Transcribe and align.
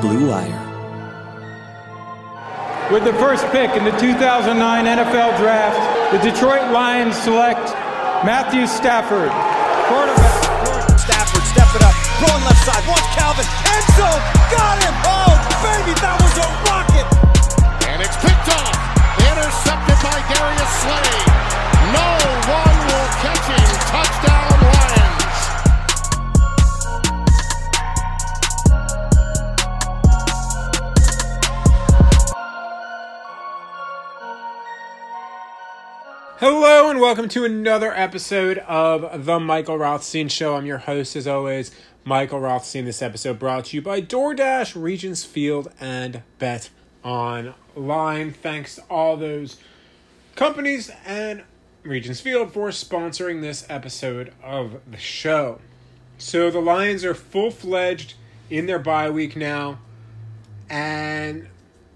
Blue 0.00 0.30
Wire. 0.30 0.66
With 2.90 3.04
the 3.04 3.12
first 3.14 3.44
pick 3.52 3.70
in 3.76 3.84
the 3.84 3.92
2009 4.00 4.56
NFL 4.86 5.36
Draft, 5.36 5.76
the 6.10 6.18
Detroit 6.18 6.72
Lions 6.72 7.16
select 7.16 7.60
Matthew 8.24 8.66
Stafford, 8.66 9.30
quarterback. 9.92 10.98
Stafford, 10.98 11.44
step 11.44 11.68
it 11.76 11.84
up, 11.84 11.94
throwing 12.16 12.44
left 12.48 12.64
side, 12.64 12.82
watch 12.88 13.04
Calvin, 13.12 13.44
end 13.44 13.86
zone, 14.00 14.22
got 14.48 14.80
him! 14.82 14.94
Oh, 15.04 15.19
welcome 37.00 37.30
to 37.30 37.46
another 37.46 37.94
episode 37.94 38.58
of 38.58 39.24
the 39.24 39.40
Michael 39.40 39.78
Rothstein 39.78 40.28
Show. 40.28 40.56
I'm 40.56 40.66
your 40.66 40.76
host, 40.76 41.16
as 41.16 41.26
always, 41.26 41.70
Michael 42.04 42.40
Rothstein. 42.40 42.84
This 42.84 43.00
episode 43.00 43.38
brought 43.38 43.64
to 43.66 43.76
you 43.76 43.80
by 43.80 44.02
DoorDash, 44.02 44.80
Regents 44.80 45.24
Field, 45.24 45.72
and 45.80 46.22
Bet 46.38 46.68
Online. 47.02 48.32
Thanks 48.32 48.74
to 48.74 48.82
all 48.90 49.16
those 49.16 49.56
companies 50.36 50.90
and 51.06 51.44
Regents 51.84 52.20
Field 52.20 52.52
for 52.52 52.68
sponsoring 52.68 53.40
this 53.40 53.64
episode 53.70 54.34
of 54.44 54.82
the 54.86 54.98
show. 54.98 55.58
So 56.18 56.50
the 56.50 56.60
Lions 56.60 57.02
are 57.02 57.14
full 57.14 57.50
fledged 57.50 58.12
in 58.50 58.66
their 58.66 58.78
bye 58.78 59.08
week 59.08 59.36
now, 59.36 59.78
and 60.68 61.48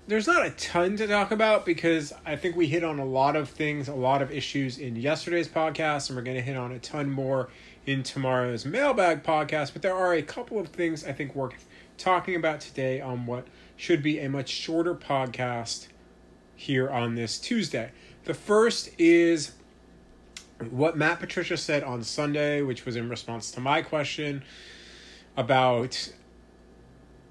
there's 0.07 0.27
not 0.27 0.45
a 0.45 0.51
ton 0.51 0.97
to 0.97 1.07
talk 1.07 1.31
about 1.31 1.65
because 1.65 2.13
I 2.27 2.37
think 2.37 2.57
we 2.57 2.67
hit 2.67 2.85
on 2.85 2.99
a 2.99 3.05
lot 3.05 3.37
of 3.37 3.49
things, 3.49 3.89
a 3.89 3.95
lot 3.95 4.21
of 4.21 4.31
issues 4.31 4.79
in 4.79 4.97
yesterday's 4.97 5.49
podcast, 5.49 6.09
and 6.09 6.17
we're 6.17 6.23
going 6.23 6.37
to 6.37 6.43
hit 6.43 6.57
on 6.57 6.73
a 6.73 6.79
ton 6.79 7.11
more 7.11 7.49
in 7.87 8.03
tomorrow's 8.03 8.67
mailbag 8.67 9.23
podcast. 9.23 9.73
But 9.73 9.81
there 9.81 9.95
are 9.95 10.13
a 10.13 10.23
couple 10.23 10.59
of 10.59 10.69
things 10.69 11.07
I 11.07 11.13
think 11.13 11.35
worth 11.35 11.67
talking 11.97 12.35
about 12.35 12.61
today 12.61 13.01
on 13.01 13.25
what 13.25 13.47
should 13.77 14.03
be 14.03 14.19
a 14.19 14.29
much 14.29 14.51
shorter 14.51 14.95
podcast 14.95 15.89
here 16.55 16.91
on 16.91 17.15
this 17.15 17.39
Tuesday. 17.39 17.91
The 18.25 18.35
first 18.35 18.91
is 18.99 19.53
what 20.71 20.99
Matt 20.99 21.19
Patricia 21.19 21.57
said 21.57 21.83
on 21.83 22.03
Sunday, 22.03 22.61
which 22.61 22.85
was 22.85 22.97
in 22.97 23.09
response 23.09 23.51
to 23.53 23.61
my 23.61 23.81
question 23.81 24.45
about 25.37 26.13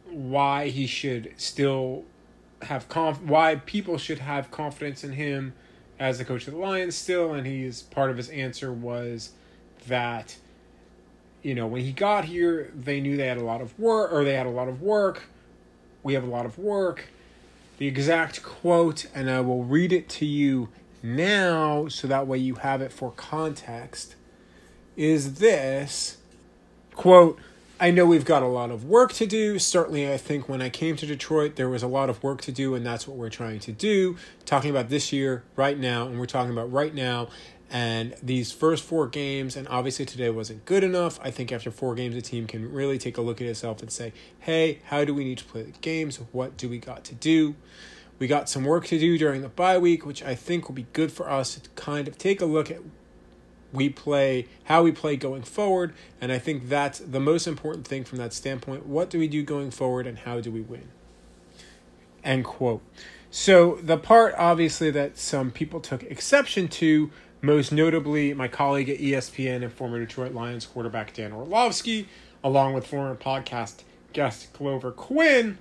why 0.09 0.69
he 0.69 0.87
should 0.87 1.33
still 1.37 2.05
have 2.65 2.89
conf- 2.89 3.21
why 3.21 3.55
people 3.55 3.97
should 3.97 4.19
have 4.19 4.51
confidence 4.51 5.03
in 5.03 5.13
him 5.13 5.53
as 5.99 6.17
the 6.17 6.25
coach 6.25 6.47
of 6.47 6.53
the 6.53 6.59
Lions 6.59 6.95
still 6.95 7.33
and 7.33 7.45
he's 7.45 7.83
part 7.83 8.09
of 8.09 8.17
his 8.17 8.29
answer 8.29 8.71
was 8.71 9.31
that 9.87 10.37
you 11.41 11.53
know 11.53 11.67
when 11.67 11.81
he 11.81 11.91
got 11.91 12.25
here 12.25 12.71
they 12.75 12.99
knew 12.99 13.17
they 13.17 13.27
had 13.27 13.37
a 13.37 13.43
lot 13.43 13.61
of 13.61 13.77
work 13.79 14.11
or 14.11 14.23
they 14.23 14.33
had 14.33 14.45
a 14.45 14.51
lot 14.51 14.67
of 14.67 14.81
work. 14.81 15.23
We 16.01 16.13
have 16.15 16.23
a 16.23 16.29
lot 16.29 16.45
of 16.45 16.57
work. 16.57 17.05
The 17.77 17.87
exact 17.87 18.43
quote 18.43 19.05
and 19.13 19.29
I 19.29 19.41
will 19.41 19.63
read 19.63 19.93
it 19.93 20.09
to 20.09 20.25
you 20.25 20.69
now 21.01 21.87
so 21.87 22.07
that 22.07 22.27
way 22.27 22.37
you 22.37 22.55
have 22.55 22.81
it 22.81 22.91
for 22.91 23.11
context 23.11 24.15
is 24.95 25.35
this 25.35 26.17
quote 26.95 27.39
I 27.79 27.89
know 27.89 28.05
we've 28.05 28.23
got 28.23 28.43
a 28.43 28.47
lot 28.47 28.69
of 28.69 28.85
work 28.85 29.13
to 29.13 29.25
do. 29.25 29.57
Certainly, 29.57 30.11
I 30.11 30.17
think 30.17 30.47
when 30.47 30.61
I 30.61 30.69
came 30.69 30.95
to 30.95 31.05
Detroit, 31.05 31.55
there 31.55 31.69
was 31.69 31.81
a 31.81 31.87
lot 31.87 32.09
of 32.09 32.21
work 32.21 32.41
to 32.41 32.51
do, 32.51 32.75
and 32.75 32.85
that's 32.85 33.07
what 33.07 33.17
we're 33.17 33.29
trying 33.29 33.59
to 33.61 33.71
do. 33.71 34.15
Talking 34.45 34.69
about 34.69 34.89
this 34.89 35.11
year, 35.11 35.43
right 35.55 35.77
now, 35.77 36.07
and 36.07 36.19
we're 36.19 36.27
talking 36.27 36.51
about 36.51 36.71
right 36.71 36.93
now. 36.93 37.29
And 37.71 38.13
these 38.21 38.51
first 38.51 38.83
four 38.83 39.07
games, 39.07 39.55
and 39.55 39.67
obviously 39.67 40.05
today 40.05 40.29
wasn't 40.29 40.63
good 40.65 40.83
enough. 40.83 41.19
I 41.23 41.31
think 41.31 41.51
after 41.51 41.71
four 41.71 41.95
games, 41.95 42.15
a 42.15 42.21
team 42.21 42.45
can 42.45 42.71
really 42.71 42.99
take 42.99 43.17
a 43.17 43.21
look 43.21 43.41
at 43.41 43.47
itself 43.47 43.81
and 43.81 43.91
say, 43.91 44.13
hey, 44.39 44.79
how 44.85 45.03
do 45.03 45.13
we 45.15 45.23
need 45.23 45.39
to 45.39 45.45
play 45.45 45.63
the 45.63 45.71
games? 45.71 46.17
What 46.31 46.55
do 46.55 46.69
we 46.69 46.77
got 46.77 47.03
to 47.05 47.15
do? 47.15 47.55
We 48.19 48.27
got 48.27 48.47
some 48.47 48.63
work 48.63 48.85
to 48.85 48.99
do 48.99 49.17
during 49.17 49.41
the 49.41 49.49
bye 49.49 49.79
week, 49.79 50.05
which 50.05 50.21
I 50.21 50.35
think 50.35 50.69
will 50.69 50.75
be 50.75 50.85
good 50.93 51.11
for 51.11 51.27
us 51.27 51.55
to 51.55 51.69
kind 51.71 52.07
of 52.07 52.19
take 52.19 52.39
a 52.39 52.45
look 52.45 52.69
at 52.69 52.79
we 53.73 53.89
play, 53.89 54.47
how 54.65 54.83
we 54.83 54.91
play 54.91 55.17
going 55.17 55.41
forward. 55.41 55.93
And 56.21 56.31
I 56.31 56.37
think 56.37 56.69
that's 56.69 56.99
the 56.99 57.19
most 57.19 57.47
important 57.47 57.87
thing 57.87 58.05
from 58.05 58.19
that 58.19 58.31
standpoint. 58.31 58.85
What 58.85 59.09
do 59.09 59.19
we 59.19 59.27
do 59.27 59.43
going 59.43 59.71
forward 59.71 60.07
and 60.07 60.19
how 60.19 60.39
do 60.39 60.51
we 60.51 60.61
win? 60.61 60.89
End 62.23 62.45
quote. 62.45 62.81
So, 63.31 63.79
the 63.81 63.97
part 63.97 64.35
obviously 64.37 64.91
that 64.91 65.17
some 65.17 65.49
people 65.49 65.79
took 65.79 66.03
exception 66.03 66.67
to, 66.69 67.09
most 67.41 67.71
notably 67.71 68.33
my 68.33 68.47
colleague 68.47 68.89
at 68.89 68.99
ESPN 68.99 69.63
and 69.63 69.73
former 69.73 69.99
Detroit 69.99 70.33
Lions 70.33 70.67
quarterback 70.67 71.13
Dan 71.13 71.33
Orlovsky, 71.33 72.07
along 72.43 72.73
with 72.73 72.85
former 72.85 73.15
podcast 73.15 73.81
guest 74.13 74.53
Glover 74.53 74.91
Quinn, 74.91 75.57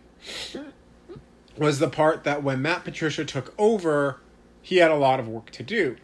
was 1.57 1.79
the 1.79 1.89
part 1.89 2.25
that 2.25 2.43
when 2.43 2.61
Matt 2.61 2.85
Patricia 2.85 3.25
took 3.25 3.55
over, 3.57 4.21
he 4.61 4.77
had 4.77 4.91
a 4.91 4.97
lot 4.97 5.19
of 5.19 5.27
work 5.27 5.51
to 5.53 5.63
do 5.63 5.97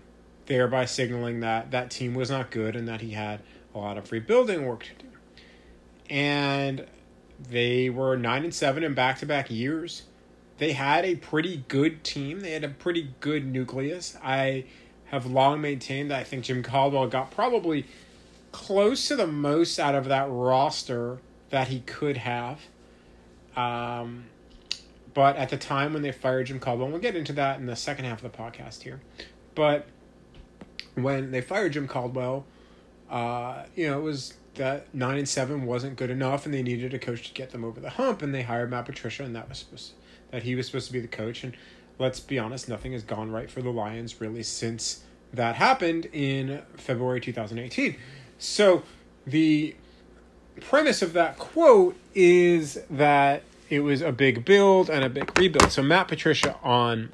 thereby 0.48 0.86
signaling 0.86 1.40
that 1.40 1.70
that 1.70 1.90
team 1.90 2.14
was 2.14 2.30
not 2.30 2.50
good 2.50 2.74
and 2.74 2.88
that 2.88 3.02
he 3.02 3.10
had 3.10 3.40
a 3.74 3.78
lot 3.78 3.96
of 3.96 4.10
rebuilding 4.10 4.66
work 4.66 4.82
to 4.82 4.94
do. 4.94 5.06
And 6.10 6.86
they 7.38 7.90
were 7.90 8.16
9 8.16 8.44
and 8.44 8.54
7 8.54 8.82
in 8.82 8.94
back-to-back 8.94 9.50
years. 9.50 10.04
They 10.56 10.72
had 10.72 11.04
a 11.04 11.16
pretty 11.16 11.64
good 11.68 12.02
team. 12.02 12.40
They 12.40 12.52
had 12.52 12.64
a 12.64 12.70
pretty 12.70 13.10
good 13.20 13.46
nucleus. 13.46 14.16
I 14.24 14.64
have 15.06 15.26
long 15.26 15.60
maintained 15.60 16.10
that 16.10 16.18
I 16.18 16.24
think 16.24 16.44
Jim 16.44 16.62
Caldwell 16.62 17.06
got 17.08 17.30
probably 17.30 17.86
close 18.50 19.06
to 19.08 19.16
the 19.16 19.26
most 19.26 19.78
out 19.78 19.94
of 19.94 20.06
that 20.06 20.28
roster 20.30 21.18
that 21.50 21.68
he 21.68 21.80
could 21.80 22.16
have. 22.16 22.60
Um, 23.54 24.24
but 25.12 25.36
at 25.36 25.50
the 25.50 25.58
time 25.58 25.92
when 25.92 26.02
they 26.02 26.12
fired 26.12 26.46
Jim 26.46 26.58
Caldwell, 26.58 26.88
we'll 26.88 27.00
get 27.00 27.16
into 27.16 27.34
that 27.34 27.60
in 27.60 27.66
the 27.66 27.76
second 27.76 28.06
half 28.06 28.24
of 28.24 28.32
the 28.32 28.38
podcast 28.38 28.82
here. 28.82 29.00
But 29.54 29.86
when 30.94 31.30
they 31.30 31.40
fired 31.40 31.72
Jim 31.72 31.88
Caldwell, 31.88 32.44
uh, 33.10 33.64
you 33.74 33.88
know, 33.88 33.98
it 33.98 34.02
was 34.02 34.34
that 34.54 34.92
nine 34.94 35.18
and 35.18 35.28
seven 35.28 35.64
wasn't 35.64 35.96
good 35.96 36.10
enough, 36.10 36.44
and 36.44 36.52
they 36.52 36.62
needed 36.62 36.92
a 36.92 36.98
coach 36.98 37.28
to 37.28 37.34
get 37.34 37.50
them 37.50 37.64
over 37.64 37.80
the 37.80 37.90
hump, 37.90 38.22
and 38.22 38.34
they 38.34 38.42
hired 38.42 38.70
Matt 38.70 38.86
Patricia, 38.86 39.22
and 39.24 39.34
that 39.34 39.48
was 39.48 39.58
supposed 39.58 39.90
to, 39.90 39.94
that 40.32 40.42
he 40.42 40.54
was 40.54 40.66
supposed 40.66 40.86
to 40.88 40.92
be 40.92 41.00
the 41.00 41.08
coach. 41.08 41.44
And 41.44 41.56
let's 41.98 42.20
be 42.20 42.38
honest, 42.38 42.68
nothing 42.68 42.92
has 42.92 43.02
gone 43.02 43.30
right 43.30 43.50
for 43.50 43.62
the 43.62 43.70
Lions 43.70 44.20
really 44.20 44.42
since 44.42 45.04
that 45.32 45.56
happened 45.56 46.06
in 46.06 46.62
February 46.76 47.20
2018. 47.20 47.96
So 48.38 48.82
the 49.26 49.74
premise 50.60 51.02
of 51.02 51.12
that 51.12 51.38
quote 51.38 51.96
is 52.14 52.80
that 52.90 53.42
it 53.68 53.80
was 53.80 54.00
a 54.00 54.12
big 54.12 54.44
build 54.44 54.88
and 54.88 55.04
a 55.04 55.08
big 55.08 55.38
rebuild. 55.38 55.70
So 55.70 55.82
Matt 55.82 56.08
Patricia 56.08 56.56
on 56.62 57.12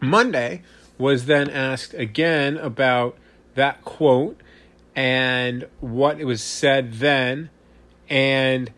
Monday 0.00 0.62
was 0.98 1.26
then 1.26 1.50
asked 1.50 1.94
again 1.94 2.56
about 2.56 3.16
that 3.54 3.84
quote 3.84 4.40
and 4.94 5.66
what 5.80 6.20
it 6.20 6.24
was 6.24 6.42
said 6.42 6.94
then. 6.94 7.50
And 8.08 8.72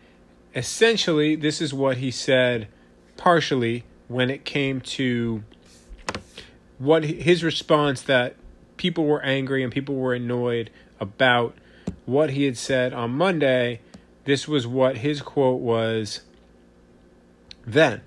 essentially, 0.55 1.35
this 1.35 1.61
is 1.61 1.73
what 1.73 1.97
he 1.97 2.11
said 2.11 2.67
partially 3.15 3.83
when 4.07 4.29
it 4.29 4.43
came 4.45 4.81
to 4.81 5.43
what 6.77 7.03
his 7.03 7.43
response 7.43 8.01
that 8.01 8.35
people 8.77 9.05
were 9.05 9.21
angry 9.23 9.63
and 9.63 9.71
people 9.71 9.95
were 9.95 10.13
annoyed 10.13 10.69
about 10.99 11.55
what 12.05 12.31
he 12.31 12.45
had 12.45 12.57
said 12.57 12.93
on 12.93 13.11
Monday. 13.11 13.81
This 14.25 14.47
was 14.47 14.65
what 14.65 14.97
his 14.97 15.21
quote 15.21 15.59
was 15.59 16.21
then. 17.65 18.01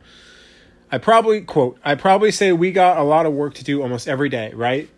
I 0.93 0.99
probably 0.99 1.41
quote, 1.41 1.79
I 1.83 1.95
probably 1.95 2.31
say 2.31 2.53
we 2.53 2.71
got 2.71 2.99
a 2.99 3.03
lot 3.03 3.25
of 3.25 3.33
work 3.33 3.55
to 3.55 3.65
do 3.65 3.81
almost 3.81 4.07
every 4.07 4.29
day, 4.29 4.53
right? 4.55 4.91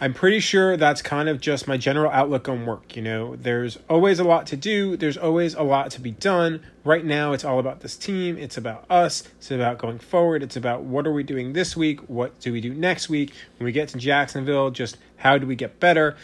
I'm 0.00 0.14
pretty 0.14 0.40
sure 0.40 0.78
that's 0.78 1.02
kind 1.02 1.28
of 1.28 1.42
just 1.42 1.68
my 1.68 1.76
general 1.76 2.10
outlook 2.10 2.48
on 2.48 2.64
work. 2.64 2.96
You 2.96 3.02
know, 3.02 3.36
there's 3.36 3.78
always 3.90 4.18
a 4.18 4.24
lot 4.24 4.46
to 4.46 4.56
do, 4.56 4.96
there's 4.96 5.18
always 5.18 5.52
a 5.52 5.62
lot 5.62 5.90
to 5.90 6.00
be 6.00 6.12
done. 6.12 6.64
Right 6.84 7.04
now, 7.04 7.34
it's 7.34 7.44
all 7.44 7.58
about 7.58 7.80
this 7.80 7.98
team, 7.98 8.38
it's 8.38 8.56
about 8.56 8.90
us, 8.90 9.24
it's 9.36 9.50
about 9.50 9.76
going 9.76 9.98
forward, 9.98 10.42
it's 10.42 10.56
about 10.56 10.84
what 10.84 11.06
are 11.06 11.12
we 11.12 11.22
doing 11.22 11.52
this 11.52 11.76
week, 11.76 12.00
what 12.08 12.40
do 12.40 12.50
we 12.50 12.62
do 12.62 12.72
next 12.72 13.10
week. 13.10 13.34
When 13.58 13.66
we 13.66 13.72
get 13.72 13.90
to 13.90 13.98
Jacksonville, 13.98 14.70
just 14.70 14.96
how 15.16 15.36
do 15.36 15.46
we 15.46 15.54
get 15.54 15.80
better. 15.80 16.16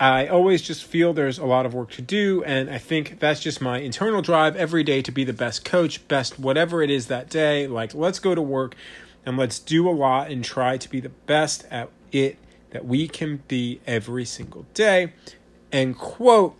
I 0.00 0.28
always 0.28 0.62
just 0.62 0.82
feel 0.82 1.12
there's 1.12 1.38
a 1.38 1.44
lot 1.44 1.66
of 1.66 1.74
work 1.74 1.90
to 1.92 2.02
do, 2.02 2.42
and 2.44 2.70
I 2.70 2.78
think 2.78 3.20
that's 3.20 3.38
just 3.38 3.60
my 3.60 3.80
internal 3.80 4.22
drive 4.22 4.56
every 4.56 4.82
day 4.82 5.02
to 5.02 5.12
be 5.12 5.24
the 5.24 5.34
best 5.34 5.62
coach, 5.62 6.08
best 6.08 6.38
whatever 6.38 6.80
it 6.80 6.88
is 6.88 7.08
that 7.08 7.28
day. 7.28 7.66
Like, 7.66 7.94
let's 7.94 8.18
go 8.18 8.34
to 8.34 8.40
work 8.40 8.74
and 9.26 9.36
let's 9.36 9.58
do 9.58 9.86
a 9.86 9.92
lot 9.92 10.30
and 10.30 10.42
try 10.42 10.78
to 10.78 10.88
be 10.88 11.00
the 11.00 11.10
best 11.10 11.66
at 11.70 11.90
it 12.12 12.38
that 12.70 12.86
we 12.86 13.08
can 13.08 13.42
be 13.46 13.82
every 13.86 14.24
single 14.24 14.64
day. 14.72 15.12
And 15.70 15.98
quote, 15.98 16.58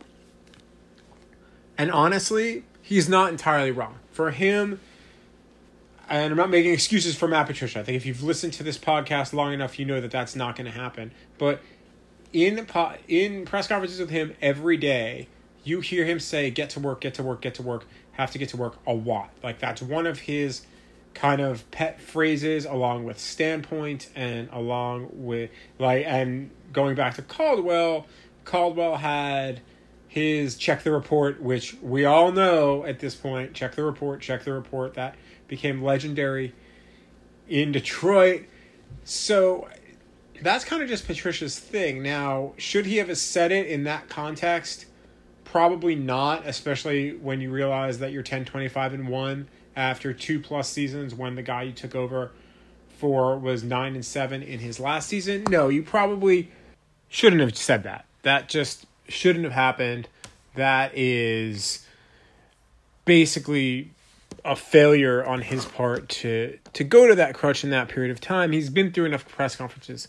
and 1.79 1.91
honestly, 1.91 2.65
he's 2.83 3.09
not 3.09 3.31
entirely 3.31 3.71
wrong. 3.71 3.95
For 4.13 4.33
him, 4.33 4.81
and 6.11 6.31
I'm 6.33 6.37
not 6.37 6.51
making 6.51 6.75
excuses 6.75 7.17
for 7.17 7.27
Matt 7.27 7.47
Patricia. 7.47 7.81
I 7.81 7.85
think 7.85 7.97
if 7.97 8.05
you've 8.05 8.23
listened 8.23 8.53
to 8.55 8.63
this 8.63 8.77
podcast 8.77 9.33
long 9.33 9.55
enough, 9.55 9.79
you 9.79 9.87
know 9.87 9.99
that 10.03 10.11
that's 10.11 10.37
not 10.37 10.57
going 10.57 10.71
to 10.71 10.79
happen. 10.79 11.13
But 11.39 11.63
in 12.33 12.67
in 13.09 13.45
press 13.45 13.67
conferences 13.67 14.01
with 14.01 14.11
him 14.11 14.35
every 14.41 14.77
day, 14.77 15.29
you 15.65 15.81
hear 15.81 16.05
him 16.05 16.21
say, 16.21 16.51
"Get 16.51 16.71
to 16.71 16.81
work, 16.81 17.01
get 17.01 17.15
to 17.15 17.23
work, 17.23 17.41
get 17.41 17.55
to 17.57 17.63
work." 17.63 17.85
Have 18.13 18.33
to 18.33 18.39
get 18.39 18.51
to 18.51 18.59
work 18.59 18.77
a 18.87 18.93
lot. 18.93 19.31
Like 19.43 19.61
that's 19.61 19.81
one 19.81 20.07
of 20.07 20.19
his 20.19 20.63
kind 21.15 21.41
of 21.41 21.69
pet 21.71 22.01
phrases 22.01 22.67
along 22.67 23.05
with 23.05 23.19
standpoint 23.19 24.09
and 24.15 24.49
along 24.53 25.09
with 25.13 25.51
like 25.79 26.05
and 26.07 26.51
going 26.73 26.97
back 26.97 27.15
to 27.15 27.23
Caldwell, 27.23 28.07
Caldwell 28.45 28.97
had 28.97 29.61
his 30.07 30.57
check 30.57 30.83
the 30.83 30.91
report, 30.91 31.41
which 31.41 31.75
we 31.81 32.05
all 32.05 32.33
know 32.33 32.85
at 32.85 32.99
this 32.99 33.15
point, 33.15 33.55
check 33.55 33.77
the 33.77 33.83
report, 33.83 34.21
check 34.21 34.45
the 34.45 34.53
report, 34.53 34.95
that 34.95 35.15
became 35.47 35.83
legendary 35.83 36.53
in 37.49 37.73
Detroit. 37.73 38.45
So 39.05 39.69
that's 40.43 40.65
kind 40.65 40.83
of 40.83 40.89
just 40.89 41.07
Patricia's 41.07 41.59
thing. 41.59 42.03
Now, 42.03 42.53
should 42.57 42.87
he 42.87 42.97
have 42.97 43.17
said 43.19 43.53
it 43.53 43.67
in 43.67 43.85
that 43.85 44.09
context? 44.09 44.87
Probably 45.45 45.95
not, 45.95 46.47
especially 46.47 47.17
when 47.17 47.41
you 47.41 47.51
realize 47.51 47.99
that 47.99 48.13
you're 48.13 48.23
10, 48.23 48.45
25, 48.45 48.95
and 48.95 49.09
1 49.09 49.49
after 49.77 50.13
two 50.13 50.41
plus 50.41 50.69
seasons 50.69 51.15
when 51.15 51.35
the 51.35 51.43
guy 51.43 51.63
you 51.63 51.73
took 51.73 51.95
over 51.95 52.31
for 52.99 53.39
was 53.39 53.65
nine 53.65 53.95
and 53.95 54.05
seven 54.05 54.43
in 54.43 54.59
his 54.59 54.79
last 54.79 55.09
season. 55.09 55.45
No, 55.49 55.69
you 55.69 55.83
probably 55.83 56.51
shouldn't 57.09 57.41
have 57.41 57.57
said 57.57 57.83
that. 57.85 58.05
That 58.23 58.49
just 58.49 58.87
shouldn't 59.09 59.45
have 59.45 59.55
happened. 59.55 60.09
That 60.55 60.97
is 60.97 61.87
basically 63.05 63.93
a 64.45 64.57
failure 64.57 65.25
on 65.25 65.43
his 65.43 65.65
part 65.65 66.09
to 66.09 66.59
to 66.73 66.85
go 66.85 67.07
to 67.07 67.15
that 67.15 67.35
crutch 67.35 67.65
in 67.65 67.71
that 67.71 67.89
period 67.89 68.11
of 68.11 68.21
time. 68.21 68.53
He's 68.53 68.71
been 68.71 68.93
through 68.93 69.07
enough 69.07 69.29
press 69.29 69.57
conferences 69.57 70.09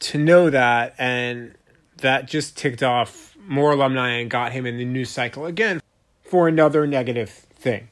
to 0.00 0.18
know 0.18 0.50
that 0.50 0.94
and 0.98 1.54
that 1.98 2.26
just 2.26 2.56
ticked 2.56 2.82
off 2.82 3.36
more 3.46 3.72
alumni 3.72 4.10
and 4.10 4.30
got 4.30 4.52
him 4.52 4.66
in 4.66 4.76
the 4.78 4.84
news 4.84 5.10
cycle 5.10 5.46
again 5.46 5.80
for 6.22 6.48
another 6.48 6.86
negative 6.86 7.30
thing. 7.30 7.88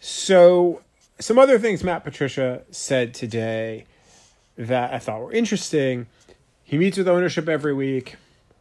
So, 0.00 0.82
some 1.18 1.38
other 1.38 1.58
things 1.58 1.82
Matt 1.82 2.04
Patricia 2.04 2.62
said 2.70 3.14
today 3.14 3.86
that 4.56 4.92
I 4.92 4.98
thought 4.98 5.20
were 5.20 5.32
interesting. 5.32 6.06
He 6.64 6.76
meets 6.76 6.98
with 6.98 7.08
ownership 7.08 7.48
every 7.48 7.72
week. 7.72 8.16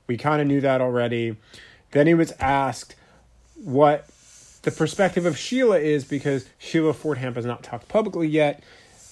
We 0.07 0.17
kind 0.17 0.41
of 0.41 0.47
knew 0.47 0.61
that 0.61 0.81
already. 0.81 1.35
Then 1.91 2.07
he 2.07 2.13
was 2.13 2.31
asked 2.39 2.95
what 3.55 4.07
the 4.65 4.71
perspective 4.71 5.25
of 5.25 5.37
Sheila 5.37 5.79
is 5.79 6.03
because 6.03 6.47
Sheila 6.57 6.93
Ford 6.93 7.19
Hamp 7.19 7.35
has 7.35 7.45
not 7.45 7.63
talked 7.63 7.87
publicly 7.87 8.27
yet 8.27 8.63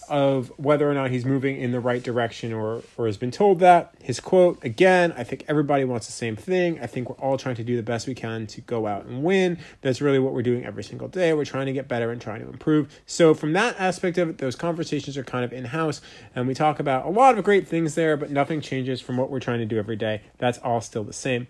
of 0.09 0.51
whether 0.57 0.89
or 0.89 0.93
not 0.93 1.11
he's 1.11 1.25
moving 1.25 1.57
in 1.57 1.71
the 1.71 1.79
right 1.79 2.03
direction 2.03 2.51
or 2.51 2.81
or 2.97 3.05
has 3.05 3.17
been 3.17 3.31
told 3.31 3.59
that. 3.59 3.93
His 4.01 4.19
quote 4.19 4.57
again, 4.63 5.13
I 5.15 5.23
think 5.23 5.45
everybody 5.47 5.85
wants 5.85 6.07
the 6.07 6.11
same 6.11 6.35
thing. 6.35 6.79
I 6.81 6.87
think 6.87 7.07
we're 7.07 7.15
all 7.17 7.37
trying 7.37 7.55
to 7.55 7.63
do 7.63 7.75
the 7.75 7.83
best 7.83 8.07
we 8.07 8.15
can 8.15 8.47
to 8.47 8.61
go 8.61 8.87
out 8.87 9.05
and 9.05 9.23
win. 9.23 9.59
That's 9.81 10.01
really 10.01 10.19
what 10.19 10.33
we're 10.33 10.41
doing 10.41 10.65
every 10.65 10.83
single 10.83 11.07
day. 11.07 11.33
We're 11.33 11.45
trying 11.45 11.67
to 11.67 11.73
get 11.73 11.87
better 11.87 12.11
and 12.11 12.19
trying 12.19 12.41
to 12.41 12.49
improve. 12.49 12.99
So 13.05 13.33
from 13.35 13.53
that 13.53 13.79
aspect 13.79 14.17
of 14.17 14.29
it, 14.29 14.39
those 14.39 14.55
conversations 14.55 15.17
are 15.17 15.23
kind 15.23 15.45
of 15.45 15.53
in-house 15.53 16.01
and 16.35 16.47
we 16.47 16.55
talk 16.55 16.79
about 16.79 17.05
a 17.05 17.09
lot 17.09 17.37
of 17.37 17.43
great 17.43 17.67
things 17.67 17.95
there, 17.95 18.17
but 18.17 18.31
nothing 18.31 18.59
changes 18.59 18.99
from 19.01 19.17
what 19.17 19.29
we're 19.29 19.39
trying 19.39 19.59
to 19.59 19.65
do 19.65 19.77
every 19.77 19.95
day. 19.95 20.23
That's 20.39 20.57
all 20.57 20.81
still 20.81 21.03
the 21.03 21.13
same. 21.13 21.47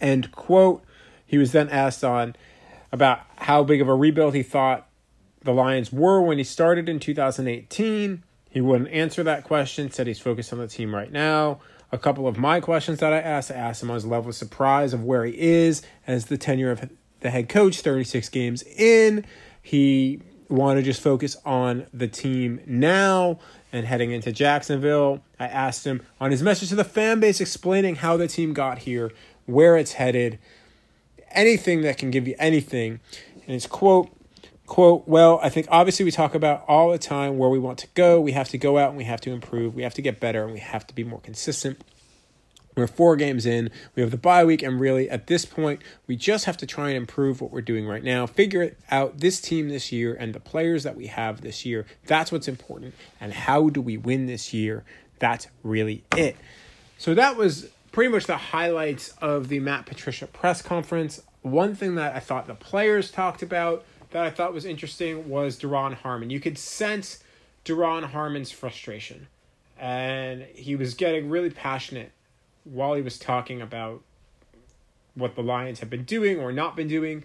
End 0.00 0.30
quote. 0.32 0.82
He 1.26 1.36
was 1.36 1.52
then 1.52 1.68
asked 1.68 2.04
on 2.04 2.36
about 2.92 3.20
how 3.36 3.62
big 3.64 3.80
of 3.80 3.88
a 3.88 3.94
rebuild 3.94 4.34
he 4.34 4.42
thought 4.42 4.88
the 5.42 5.52
Lions 5.52 5.92
were 5.92 6.20
when 6.20 6.38
he 6.38 6.44
started 6.44 6.88
in 6.88 6.98
2018. 6.98 8.22
He 8.50 8.60
wouldn't 8.60 8.90
answer 8.90 9.22
that 9.22 9.44
question, 9.44 9.90
said 9.90 10.06
he's 10.06 10.18
focused 10.18 10.52
on 10.52 10.58
the 10.58 10.68
team 10.68 10.94
right 10.94 11.12
now. 11.12 11.60
A 11.90 11.98
couple 11.98 12.26
of 12.26 12.36
my 12.36 12.60
questions 12.60 12.98
that 13.00 13.12
I 13.12 13.18
asked, 13.18 13.50
I 13.50 13.54
asked 13.54 13.82
him 13.82 13.90
on 13.90 13.94
his 13.94 14.06
level 14.06 14.30
of 14.30 14.34
surprise 14.34 14.92
of 14.92 15.04
where 15.04 15.24
he 15.24 15.38
is 15.38 15.82
as 16.06 16.26
the 16.26 16.36
tenure 16.36 16.70
of 16.70 16.90
the 17.20 17.30
head 17.30 17.48
coach, 17.48 17.80
36 17.80 18.28
games 18.28 18.62
in. 18.62 19.24
He 19.62 20.20
wanted 20.48 20.80
to 20.80 20.84
just 20.84 21.00
focus 21.00 21.36
on 21.44 21.86
the 21.92 22.08
team 22.08 22.60
now 22.66 23.38
and 23.72 23.86
heading 23.86 24.10
into 24.10 24.32
Jacksonville. 24.32 25.22
I 25.38 25.46
asked 25.46 25.86
him 25.86 26.02
on 26.20 26.30
his 26.30 26.42
message 26.42 26.70
to 26.70 26.74
the 26.74 26.84
fan 26.84 27.20
base 27.20 27.40
explaining 27.40 27.96
how 27.96 28.16
the 28.16 28.28
team 28.28 28.54
got 28.54 28.78
here, 28.78 29.12
where 29.46 29.76
it's 29.76 29.92
headed, 29.92 30.38
anything 31.32 31.82
that 31.82 31.98
can 31.98 32.10
give 32.10 32.26
you 32.28 32.34
anything. 32.38 33.00
And 33.46 33.56
it's 33.56 33.66
quote 33.66 34.10
quote, 34.68 35.08
well, 35.08 35.40
I 35.42 35.48
think 35.48 35.66
obviously 35.70 36.04
we 36.04 36.10
talk 36.10 36.34
about 36.34 36.62
all 36.68 36.92
the 36.92 36.98
time 36.98 37.38
where 37.38 37.48
we 37.48 37.58
want 37.58 37.78
to 37.78 37.88
go. 37.94 38.20
We 38.20 38.32
have 38.32 38.50
to 38.50 38.58
go 38.58 38.78
out 38.78 38.90
and 38.90 38.98
we 38.98 39.04
have 39.04 39.20
to 39.22 39.32
improve. 39.32 39.74
We 39.74 39.82
have 39.82 39.94
to 39.94 40.02
get 40.02 40.20
better 40.20 40.44
and 40.44 40.52
we 40.52 40.60
have 40.60 40.86
to 40.86 40.94
be 40.94 41.02
more 41.02 41.20
consistent. 41.20 41.82
We're 42.76 42.86
four 42.86 43.16
games 43.16 43.44
in. 43.44 43.70
We 43.96 44.02
have 44.02 44.12
the 44.12 44.16
bye 44.16 44.44
week, 44.44 44.62
and 44.62 44.78
really 44.78 45.10
at 45.10 45.26
this 45.26 45.44
point, 45.44 45.82
we 46.06 46.14
just 46.14 46.44
have 46.44 46.56
to 46.58 46.66
try 46.66 46.90
and 46.90 46.96
improve 46.96 47.40
what 47.40 47.50
we're 47.50 47.60
doing 47.60 47.88
right 47.88 48.04
now. 48.04 48.24
Figure 48.24 48.62
it 48.62 48.78
out 48.88 49.18
this 49.18 49.40
team 49.40 49.68
this 49.68 49.90
year 49.90 50.14
and 50.14 50.32
the 50.32 50.38
players 50.38 50.84
that 50.84 50.94
we 50.94 51.08
have 51.08 51.40
this 51.40 51.66
year. 51.66 51.86
That's 52.06 52.30
what's 52.30 52.46
important. 52.46 52.94
And 53.20 53.32
how 53.32 53.68
do 53.68 53.80
we 53.80 53.96
win 53.96 54.26
this 54.26 54.54
year? 54.54 54.84
That's 55.18 55.48
really 55.64 56.04
it. 56.16 56.36
So 56.98 57.14
that 57.14 57.36
was 57.36 57.68
pretty 57.98 58.12
much 58.12 58.26
the 58.26 58.36
highlights 58.36 59.08
of 59.20 59.48
the 59.48 59.58
Matt 59.58 59.84
Patricia 59.84 60.28
press 60.28 60.62
conference. 60.62 61.20
One 61.42 61.74
thing 61.74 61.96
that 61.96 62.14
I 62.14 62.20
thought 62.20 62.46
the 62.46 62.54
players 62.54 63.10
talked 63.10 63.42
about 63.42 63.84
that 64.12 64.24
I 64.24 64.30
thought 64.30 64.54
was 64.54 64.64
interesting 64.64 65.28
was 65.28 65.58
Duron 65.58 65.94
Harmon. 65.94 66.30
You 66.30 66.38
could 66.38 66.58
sense 66.58 67.24
Duron 67.64 68.04
Harmon's 68.04 68.52
frustration, 68.52 69.26
and 69.76 70.42
he 70.54 70.76
was 70.76 70.94
getting 70.94 71.28
really 71.28 71.50
passionate 71.50 72.12
while 72.62 72.94
he 72.94 73.02
was 73.02 73.18
talking 73.18 73.60
about 73.60 74.00
what 75.16 75.34
the 75.34 75.42
Lions 75.42 75.80
have 75.80 75.90
been 75.90 76.04
doing 76.04 76.38
or 76.38 76.52
not 76.52 76.76
been 76.76 76.86
doing 76.86 77.24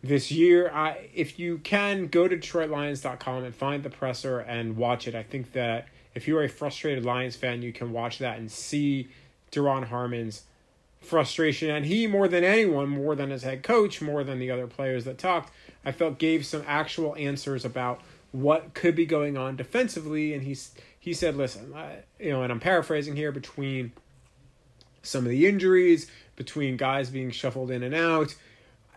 this 0.00 0.30
year. 0.30 0.70
I 0.72 1.08
if 1.12 1.40
you 1.40 1.58
can 1.58 2.06
go 2.06 2.28
to 2.28 2.36
DetroitLions.com 2.36 3.42
and 3.42 3.52
find 3.52 3.82
the 3.82 3.90
presser 3.90 4.38
and 4.38 4.76
watch 4.76 5.08
it. 5.08 5.16
I 5.16 5.24
think 5.24 5.54
that 5.54 5.88
if 6.14 6.28
you're 6.28 6.44
a 6.44 6.48
frustrated 6.48 7.04
Lions 7.04 7.34
fan, 7.34 7.62
you 7.62 7.72
can 7.72 7.90
watch 7.90 8.18
that 8.18 8.38
and 8.38 8.48
see 8.48 9.08
Duron 9.50 9.88
Harmon's 9.88 10.42
frustration. 11.00 11.70
And 11.70 11.86
he, 11.86 12.06
more 12.06 12.28
than 12.28 12.44
anyone, 12.44 12.88
more 12.88 13.14
than 13.14 13.30
his 13.30 13.42
head 13.42 13.62
coach, 13.62 14.00
more 14.00 14.24
than 14.24 14.38
the 14.38 14.50
other 14.50 14.66
players 14.66 15.04
that 15.04 15.18
talked, 15.18 15.52
I 15.84 15.92
felt 15.92 16.18
gave 16.18 16.44
some 16.44 16.64
actual 16.66 17.14
answers 17.16 17.64
about 17.64 18.00
what 18.32 18.74
could 18.74 18.94
be 18.94 19.06
going 19.06 19.36
on 19.36 19.56
defensively. 19.56 20.34
And 20.34 20.42
he's 20.42 20.72
he 20.98 21.12
said, 21.14 21.36
"Listen, 21.36 21.72
I, 21.74 21.98
you 22.18 22.30
know," 22.30 22.42
and 22.42 22.52
I'm 22.52 22.60
paraphrasing 22.60 23.16
here 23.16 23.32
between 23.32 23.92
some 25.02 25.24
of 25.24 25.30
the 25.30 25.46
injuries, 25.46 26.10
between 26.36 26.76
guys 26.76 27.10
being 27.10 27.30
shuffled 27.30 27.70
in 27.70 27.82
and 27.82 27.94
out, 27.94 28.34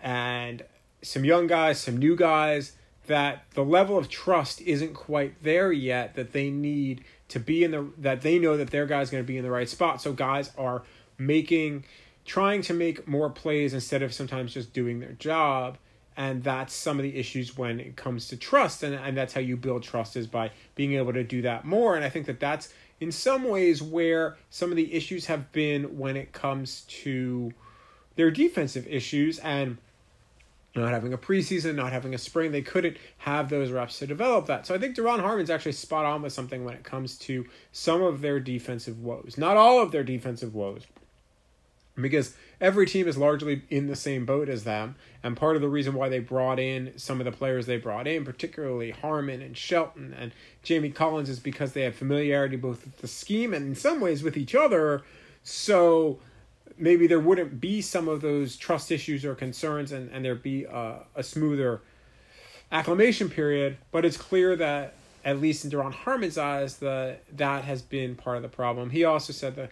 and 0.01 0.63
some 1.01 1.23
young 1.23 1.47
guys, 1.47 1.79
some 1.79 1.97
new 1.97 2.15
guys. 2.15 2.73
That 3.07 3.45
the 3.55 3.63
level 3.65 3.97
of 3.97 4.09
trust 4.09 4.61
isn't 4.61 4.93
quite 4.93 5.43
there 5.43 5.71
yet. 5.71 6.15
That 6.15 6.33
they 6.33 6.49
need 6.49 7.03
to 7.31 7.39
be 7.39 7.63
in 7.63 7.71
the 7.71 7.87
that 7.97 8.21
they 8.21 8.37
know 8.37 8.57
that 8.57 8.69
their 8.71 8.85
guy's 8.85 9.09
going 9.09 9.23
to 9.23 9.27
be 9.27 9.37
in 9.37 9.43
the 9.43 9.51
right 9.51 9.67
spot. 9.67 10.01
So 10.01 10.13
guys 10.13 10.51
are 10.57 10.83
making 11.17 11.85
trying 12.25 12.61
to 12.63 12.73
make 12.73 13.07
more 13.07 13.29
plays 13.29 13.73
instead 13.73 14.03
of 14.03 14.13
sometimes 14.13 14.53
just 14.53 14.73
doing 14.73 14.99
their 14.99 15.13
job. 15.13 15.77
And 16.17 16.43
that's 16.43 16.73
some 16.73 16.99
of 16.99 17.03
the 17.03 17.17
issues 17.17 17.57
when 17.57 17.79
it 17.79 17.95
comes 17.95 18.27
to 18.27 18.37
trust. 18.37 18.83
And, 18.83 18.93
and 18.93 19.17
that's 19.17 19.33
how 19.33 19.39
you 19.39 19.55
build 19.55 19.81
trust 19.81 20.17
is 20.17 20.27
by 20.27 20.51
being 20.75 20.93
able 20.93 21.13
to 21.13 21.23
do 21.23 21.41
that 21.43 21.65
more. 21.65 21.95
And 21.95 22.03
i 22.03 22.09
think 22.09 22.25
that 22.25 22.39
that's 22.39 22.73
in 22.99 23.11
some 23.11 23.45
ways 23.45 23.81
where 23.81 24.37
some 24.49 24.69
of 24.69 24.75
the 24.75 24.93
issues 24.93 25.25
have 25.27 25.51
been 25.51 25.97
when 25.97 26.17
it 26.17 26.33
comes 26.33 26.81
to 26.81 27.53
their 28.17 28.29
defensive 28.29 28.85
issues. 28.87 29.39
And 29.39 29.77
not 30.75 30.91
having 30.91 31.13
a 31.13 31.17
preseason, 31.17 31.75
not 31.75 31.91
having 31.91 32.13
a 32.13 32.17
spring, 32.17 32.51
they 32.51 32.61
couldn't 32.61 32.97
have 33.19 33.49
those 33.49 33.71
reps 33.71 33.99
to 33.99 34.07
develop 34.07 34.45
that. 34.45 34.65
So 34.65 34.73
I 34.73 34.77
think 34.77 34.95
Duron 34.95 35.19
Harmon's 35.19 35.49
actually 35.49 35.73
spot 35.73 36.05
on 36.05 36.21
with 36.21 36.33
something 36.33 36.63
when 36.63 36.75
it 36.75 36.83
comes 36.83 37.17
to 37.19 37.45
some 37.71 38.01
of 38.01 38.21
their 38.21 38.39
defensive 38.39 39.03
woes. 39.03 39.37
Not 39.37 39.57
all 39.57 39.81
of 39.81 39.91
their 39.91 40.03
defensive 40.03 40.55
woes, 40.55 40.87
because 41.99 42.35
every 42.61 42.85
team 42.85 43.07
is 43.07 43.17
largely 43.17 43.63
in 43.69 43.87
the 43.87 43.95
same 43.97 44.25
boat 44.25 44.47
as 44.47 44.63
them. 44.63 44.95
And 45.23 45.35
part 45.35 45.57
of 45.57 45.61
the 45.61 45.67
reason 45.67 45.93
why 45.93 46.07
they 46.07 46.19
brought 46.19 46.57
in 46.57 46.97
some 46.97 47.19
of 47.19 47.25
the 47.25 47.31
players 47.31 47.65
they 47.65 47.77
brought 47.77 48.07
in, 48.07 48.23
particularly 48.23 48.91
Harmon 48.91 49.41
and 49.41 49.57
Shelton 49.57 50.15
and 50.17 50.31
Jamie 50.63 50.89
Collins, 50.89 51.29
is 51.29 51.39
because 51.39 51.73
they 51.73 51.81
have 51.81 51.95
familiarity 51.95 52.55
both 52.55 52.85
with 52.85 52.97
the 52.99 53.07
scheme 53.07 53.53
and 53.53 53.67
in 53.67 53.75
some 53.75 53.99
ways 53.99 54.23
with 54.23 54.37
each 54.37 54.55
other. 54.55 55.03
So 55.43 56.19
maybe 56.77 57.07
there 57.07 57.19
wouldn't 57.19 57.61
be 57.61 57.81
some 57.81 58.07
of 58.07 58.21
those 58.21 58.55
trust 58.55 58.91
issues 58.91 59.25
or 59.25 59.35
concerns 59.35 59.91
and, 59.91 60.11
and 60.11 60.25
there'd 60.25 60.43
be 60.43 60.65
a, 60.65 60.99
a 61.15 61.23
smoother 61.23 61.81
acclimation 62.71 63.29
period. 63.29 63.77
But 63.91 64.05
it's 64.05 64.17
clear 64.17 64.55
that, 64.55 64.93
at 65.23 65.39
least 65.39 65.65
in 65.65 65.71
Duron 65.71 65.93
Harmon's 65.93 66.37
eyes, 66.37 66.77
that 66.77 67.23
that 67.37 67.63
has 67.63 67.81
been 67.81 68.15
part 68.15 68.37
of 68.37 68.43
the 68.43 68.49
problem. 68.49 68.89
He 68.89 69.03
also 69.03 69.33
said 69.33 69.55
that 69.55 69.71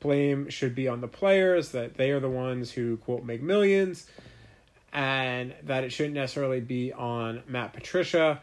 blame 0.00 0.48
should 0.48 0.74
be 0.74 0.88
on 0.88 1.00
the 1.00 1.08
players, 1.08 1.70
that 1.70 1.96
they 1.96 2.10
are 2.10 2.20
the 2.20 2.30
ones 2.30 2.72
who, 2.72 2.96
quote, 2.98 3.24
make 3.24 3.42
millions, 3.42 4.06
and 4.92 5.54
that 5.64 5.84
it 5.84 5.92
shouldn't 5.92 6.14
necessarily 6.14 6.60
be 6.60 6.92
on 6.92 7.42
Matt 7.46 7.72
Patricia. 7.72 8.42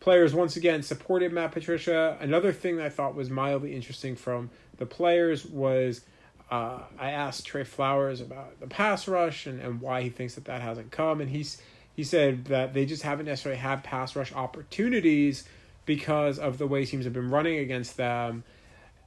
Players 0.00 0.34
once 0.34 0.56
again 0.56 0.82
supported 0.82 1.32
Matt 1.32 1.52
Patricia. 1.52 2.16
Another 2.20 2.52
thing 2.52 2.76
that 2.76 2.86
I 2.86 2.90
thought 2.90 3.14
was 3.14 3.30
mildly 3.30 3.74
interesting 3.74 4.16
from 4.16 4.50
the 4.78 4.86
players 4.86 5.44
was 5.44 6.02
uh, 6.50 6.80
I 6.98 7.10
asked 7.10 7.46
Trey 7.46 7.64
Flowers 7.64 8.20
about 8.20 8.60
the 8.60 8.66
pass 8.66 9.08
rush 9.08 9.46
and, 9.46 9.60
and 9.60 9.80
why 9.80 10.02
he 10.02 10.10
thinks 10.10 10.34
that 10.36 10.44
that 10.44 10.60
hasn't 10.60 10.90
come, 10.90 11.20
and 11.20 11.30
he's 11.30 11.60
he 11.94 12.04
said 12.04 12.46
that 12.46 12.74
they 12.74 12.84
just 12.84 13.02
haven't 13.02 13.26
necessarily 13.26 13.58
had 13.58 13.82
pass 13.82 14.14
rush 14.14 14.32
opportunities 14.32 15.44
because 15.86 16.38
of 16.38 16.58
the 16.58 16.66
way 16.66 16.84
teams 16.84 17.04
have 17.04 17.14
been 17.14 17.30
running 17.30 17.58
against 17.58 17.96
them. 17.96 18.44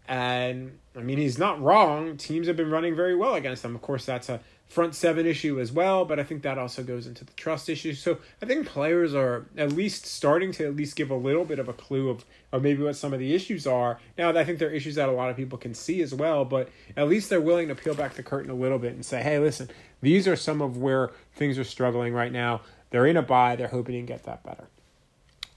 And 0.10 0.80
I 0.98 1.02
mean, 1.02 1.20
he's 1.20 1.38
not 1.38 1.62
wrong. 1.62 2.18
Teams 2.18 2.48
have 2.48 2.58
been 2.58 2.72
running 2.72 2.96
very 2.96 3.16
well 3.16 3.36
against 3.36 3.62
them. 3.62 3.76
Of 3.76 3.84
course, 3.84 4.06
that's 4.06 4.28
a 4.28 4.42
front 4.68 4.96
seven 4.96 5.28
issue 5.28 5.60
as 5.60 5.72
well, 5.72 6.04
but 6.04 6.20
I 6.20 6.24
think 6.24 6.42
that 6.42 6.58
also 6.58 6.82
goes 6.82 7.06
into 7.06 7.24
the 7.24 7.32
trust 7.34 7.70
issue. 7.70 7.94
So 7.94 8.18
I 8.42 8.48
think 8.48 8.66
players 8.66 9.14
are 9.14 9.46
at 9.56 9.72
least 9.72 10.08
starting 10.08 10.52
to 10.54 10.66
at 10.66 10.76
least 10.76 10.96
give 10.96 11.12
a 11.12 11.16
little 11.16 11.46
bit 11.46 11.60
of 11.60 11.70
a 11.70 11.74
clue 11.74 12.10
of, 12.10 12.26
of 12.52 12.64
maybe 12.64 12.82
what 12.82 12.96
some 12.96 13.14
of 13.14 13.20
the 13.20 13.36
issues 13.36 13.68
are. 13.68 14.00
Now, 14.18 14.30
I 14.30 14.44
think 14.44 14.58
they're 14.58 14.72
issues 14.72 14.96
that 14.96 15.10
a 15.10 15.12
lot 15.12 15.30
of 15.30 15.36
people 15.36 15.60
can 15.60 15.76
see 15.76 16.02
as 16.02 16.14
well, 16.14 16.44
but 16.44 16.70
at 16.98 17.08
least 17.08 17.30
they're 17.30 17.40
willing 17.40 17.68
to 17.68 17.76
peel 17.76 17.94
back 17.94 18.16
the 18.16 18.24
curtain 18.24 18.50
a 18.50 18.56
little 18.56 18.80
bit 18.80 18.94
and 18.94 19.06
say, 19.06 19.22
hey, 19.22 19.38
listen, 19.38 19.70
these 20.02 20.28
are 20.28 20.36
some 20.36 20.60
of 20.60 20.78
where 20.78 21.12
things 21.36 21.60
are 21.60 21.64
struggling 21.64 22.14
right 22.14 22.32
now. 22.32 22.62
They're 22.90 23.06
in 23.06 23.18
a 23.18 23.22
bye. 23.22 23.56
They're 23.56 23.68
hoping 23.68 23.96
to 23.96 24.12
get 24.12 24.24
that 24.24 24.44
better. 24.44 24.70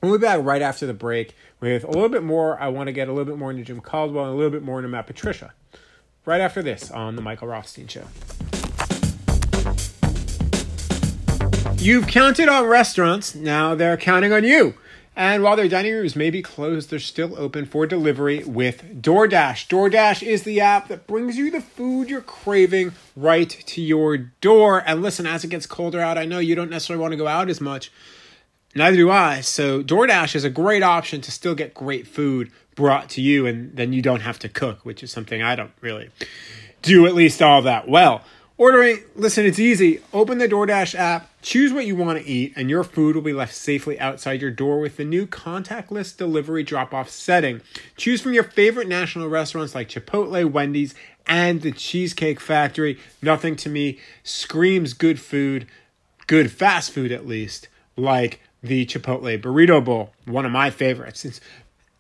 We'll 0.03 0.19
be 0.19 0.23
back 0.23 0.41
right 0.43 0.63
after 0.63 0.85
the 0.85 0.95
break 0.95 1.37
with 1.61 1.85
a 1.85 1.87
little 1.87 2.09
bit 2.09 2.25
more. 2.25 2.61
I 2.61 2.67
want 2.67 2.89
to 2.89 2.93
get 2.93 3.07
a 3.07 3.13
little 3.13 3.25
bit 3.25 3.39
more 3.39 3.53
into 3.53 3.63
Jim 3.63 3.81
Caldwell 3.81 4.25
and 4.25 4.35
a 4.35 4.37
little 4.37 4.51
bit 4.51 4.65
more 4.65 4.81
into 4.81 4.89
Matt 4.89 5.07
Patricia. 5.07 5.55
Right 6.27 6.41
after 6.41 6.61
this 6.61 6.91
on 6.91 7.15
The 7.15 7.23
Michael 7.23 7.47
Rothstein 7.47 7.87
Show. 7.87 8.07
You've 11.77 12.09
counted 12.09 12.49
on 12.49 12.67
restaurants, 12.67 13.37
now 13.37 13.77
they're 13.77 13.97
counting 13.97 14.33
on 14.33 14.43
you. 14.43 14.75
And 15.15 15.45
while 15.45 15.55
their 15.55 15.69
dining 15.69 15.95
rooms 15.95 16.17
may 16.17 16.31
be 16.31 16.43
closed, 16.43 16.91
they're 16.91 16.99
still 16.99 17.39
open 17.39 17.65
for 17.65 17.87
delivery 17.87 18.43
with 18.43 19.03
DoorDash. 19.03 19.69
DoorDash 19.69 20.27
is 20.27 20.43
the 20.43 20.61
app 20.61 20.89
that 20.89 21.07
brings 21.07 21.37
you 21.37 21.49
the 21.49 21.61
food 21.61 22.11
you're 22.11 22.23
craving 22.23 22.91
right 23.15 23.51
to 23.51 23.81
your 23.81 24.17
door. 24.17 24.83
And 24.85 25.01
listen, 25.01 25.29
as 25.29 25.45
it 25.45 25.51
gets 25.51 25.67
colder 25.67 26.01
out, 26.01 26.19
I 26.19 26.25
know 26.25 26.41
you 26.41 26.57
don't 26.57 26.71
necessarily 26.71 27.01
want 27.01 27.13
to 27.13 27.19
go 27.19 27.29
out 27.29 27.49
as 27.49 27.61
much. 27.61 27.93
Neither 28.75 28.97
do 28.97 29.11
I. 29.11 29.41
So 29.43 29.83
DoorDash 29.83 30.35
is 30.35 30.45
a 30.45 30.51
great 30.51 30.83
option 30.83 31.21
to 31.23 31.31
still 31.31 31.55
get 31.55 31.75
great 31.75 32.07
food 32.07 32.51
brought 32.75 33.11
to 33.11 33.21
you, 33.21 33.47
and 33.47 33.77
then 33.77 33.93
you 33.93 34.01
don't 34.03 34.21
have 34.21 34.39
to 34.41 34.49
cook, 34.49 34.85
which 34.85 35.03
is 35.03 35.11
something 35.11 35.43
I 35.43 35.57
don't 35.57 35.73
really 35.81 36.11
do 36.81 37.07
at 37.07 37.15
least 37.15 37.43
all 37.43 37.63
that 37.63 37.89
well. 37.89 38.23
Ordering, 38.59 38.99
listen, 39.17 39.45
it's 39.45 39.59
easy. 39.59 40.01
Open 40.13 40.39
the 40.39 40.49
DoorDash 40.49 40.95
app, 40.95 41.29
choose 41.41 41.73
what 41.73 41.87
you 41.87 41.97
want 41.97 42.21
to 42.21 42.27
eat, 42.27 42.53
and 42.55 42.71
your 42.71 42.85
food 42.85 43.15
will 43.15 43.23
be 43.23 43.33
left 43.33 43.55
safely 43.55 43.99
outside 43.99 44.41
your 44.41 44.51
door 44.51 44.79
with 44.79 44.99
the 44.99 45.05
new 45.05 45.27
contactless 45.27 46.17
delivery 46.17 46.63
drop 46.63 46.95
off 46.95 47.11
setting. 47.11 47.61
Choose 47.97 48.21
from 48.21 48.35
your 48.35 48.45
favorite 48.45 48.89
national 48.89 49.29
restaurants 49.29 49.75
like 49.75 49.89
Chipotle, 49.89 50.51
Wendy's, 50.51 50.95
and 51.27 51.63
the 51.63 51.73
Cheesecake 51.73 52.41
Factory. 52.41 52.99
Nothing 53.21 53.57
to 53.57 53.69
me 53.69 53.99
screams 54.23 54.93
good 54.93 55.19
food, 55.19 55.67
good 56.27 56.53
fast 56.53 56.93
food 56.93 57.11
at 57.11 57.27
least, 57.27 57.69
like 57.97 58.41
the 58.63 58.87
Chipotle 58.87 59.41
Burrito 59.41 59.85
Bowl, 59.85 60.13
one 60.25 60.47
of 60.47 60.53
my 60.53 60.71
favorites. 60.71 61.25
It's, 61.25 61.41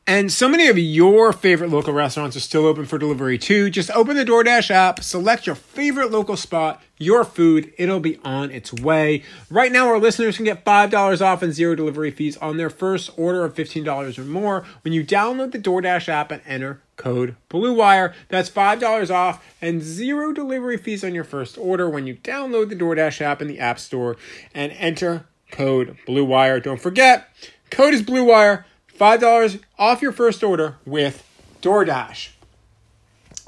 and 0.05 0.33
so 0.33 0.49
many 0.49 0.67
of 0.67 0.77
your 0.77 1.33
favorite 1.33 1.71
local 1.71 1.93
restaurants 1.93 2.37
are 2.37 2.41
still 2.41 2.67
open 2.67 2.87
for 2.87 2.99
delivery 2.99 3.39
too. 3.39 3.71
Just 3.71 3.89
open 3.93 4.17
the 4.17 4.25
DoorDash 4.25 4.69
app, 4.71 5.01
select 5.01 5.47
your 5.47 5.55
favorite 5.55 6.11
local 6.11 6.37
spot, 6.37 6.83
your 6.99 7.25
food, 7.25 7.73
it'll 7.79 8.01
be 8.01 8.19
on 8.25 8.51
its 8.51 8.73
way. 8.73 9.23
Right 9.49 9.71
now, 9.71 9.87
our 9.87 10.01
listeners 10.01 10.37
can 10.37 10.45
get 10.45 10.65
$5 10.65 11.23
off 11.25 11.43
and 11.43 11.53
zero 11.53 11.77
delivery 11.77 12.11
fees 12.11 12.37
on 12.39 12.57
their 12.57 12.71
first 12.71 13.11
order 13.17 13.45
of 13.45 13.55
$15 13.55 14.19
or 14.19 14.25
more 14.25 14.65
when 14.83 14.93
you 14.93 15.05
download 15.05 15.53
the 15.53 15.59
DoorDash 15.59 16.09
app 16.09 16.33
and 16.33 16.43
enter 16.47 16.83
code 16.97 17.37
BLUEWIRE. 17.49 18.13
That's 18.29 18.51
$5 18.51 19.11
off 19.15 19.55
and 19.61 19.81
zero 19.83 20.33
delivery 20.33 20.79
fees 20.79 21.05
on 21.05 21.15
your 21.15 21.25
first 21.25 21.57
order 21.57 21.89
when 21.89 22.09
you 22.09 22.17
download 22.17 22.71
the 22.71 22.77
DoorDash 22.77 23.21
app 23.21 23.41
in 23.41 23.47
the 23.47 23.61
App 23.61 23.79
Store 23.79 24.17
and 24.53 24.73
enter 24.73 25.27
code 25.53 25.97
Blue 26.07 26.25
Wire. 26.25 26.59
Don't 26.59 26.81
forget, 26.81 27.29
code 27.71 27.95
is 27.95 28.03
Blue 28.03 28.25
Wire. 28.25 28.67
Five 28.89 29.21
dollars 29.21 29.59
off 29.79 30.03
your 30.03 30.13
first 30.13 30.43
order 30.43 30.77
with 30.85 31.25
DoorDash. 31.63 32.31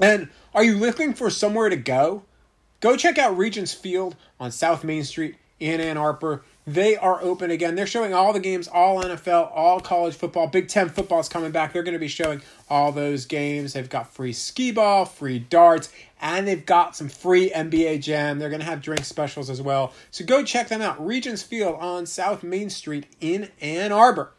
And 0.01 0.29
are 0.53 0.63
you 0.63 0.77
looking 0.77 1.13
for 1.13 1.29
somewhere 1.29 1.69
to 1.69 1.75
go? 1.75 2.23
Go 2.79 2.95
check 2.95 3.17
out 3.17 3.37
Regents 3.37 3.73
Field 3.73 4.15
on 4.39 4.51
South 4.51 4.83
Main 4.83 5.03
Street 5.03 5.35
in 5.59 5.81
Ann 5.81 5.97
Arbor. 5.97 6.43
They 6.67 6.97
are 6.97 7.21
open 7.21 7.51
again. 7.51 7.75
They're 7.75 7.85
showing 7.85 8.13
all 8.13 8.33
the 8.33 8.39
games, 8.39 8.67
all 8.67 9.03
NFL, 9.03 9.51
all 9.53 9.79
college 9.79 10.15
football. 10.15 10.47
Big 10.47 10.67
Ten 10.67 10.89
football 10.89 11.19
is 11.19 11.29
coming 11.29 11.51
back. 11.51 11.73
They're 11.73 11.83
going 11.83 11.93
to 11.93 11.99
be 11.99 12.07
showing 12.07 12.41
all 12.69 12.91
those 12.91 13.25
games. 13.25 13.73
They've 13.73 13.89
got 13.89 14.11
free 14.11 14.33
skee 14.33 14.71
ball, 14.71 15.05
free 15.05 15.37
darts, 15.37 15.91
and 16.25 16.47
they've 16.47 16.65
got 16.65 16.95
some 16.95 17.07
free 17.07 17.51
NBA 17.51 18.01
Jam. 18.01 18.39
They're 18.39 18.49
going 18.49 18.59
to 18.59 18.65
have 18.65 18.81
drink 18.81 19.05
specials 19.05 19.47
as 19.47 19.61
well. 19.61 19.93
So 20.09 20.25
go 20.25 20.43
check 20.43 20.69
them 20.69 20.81
out. 20.81 21.05
Regents 21.05 21.43
Field 21.43 21.75
on 21.79 22.07
South 22.07 22.41
Main 22.41 22.71
Street 22.71 23.05
in 23.21 23.51
Ann 23.61 23.91
Arbor. 23.91 24.31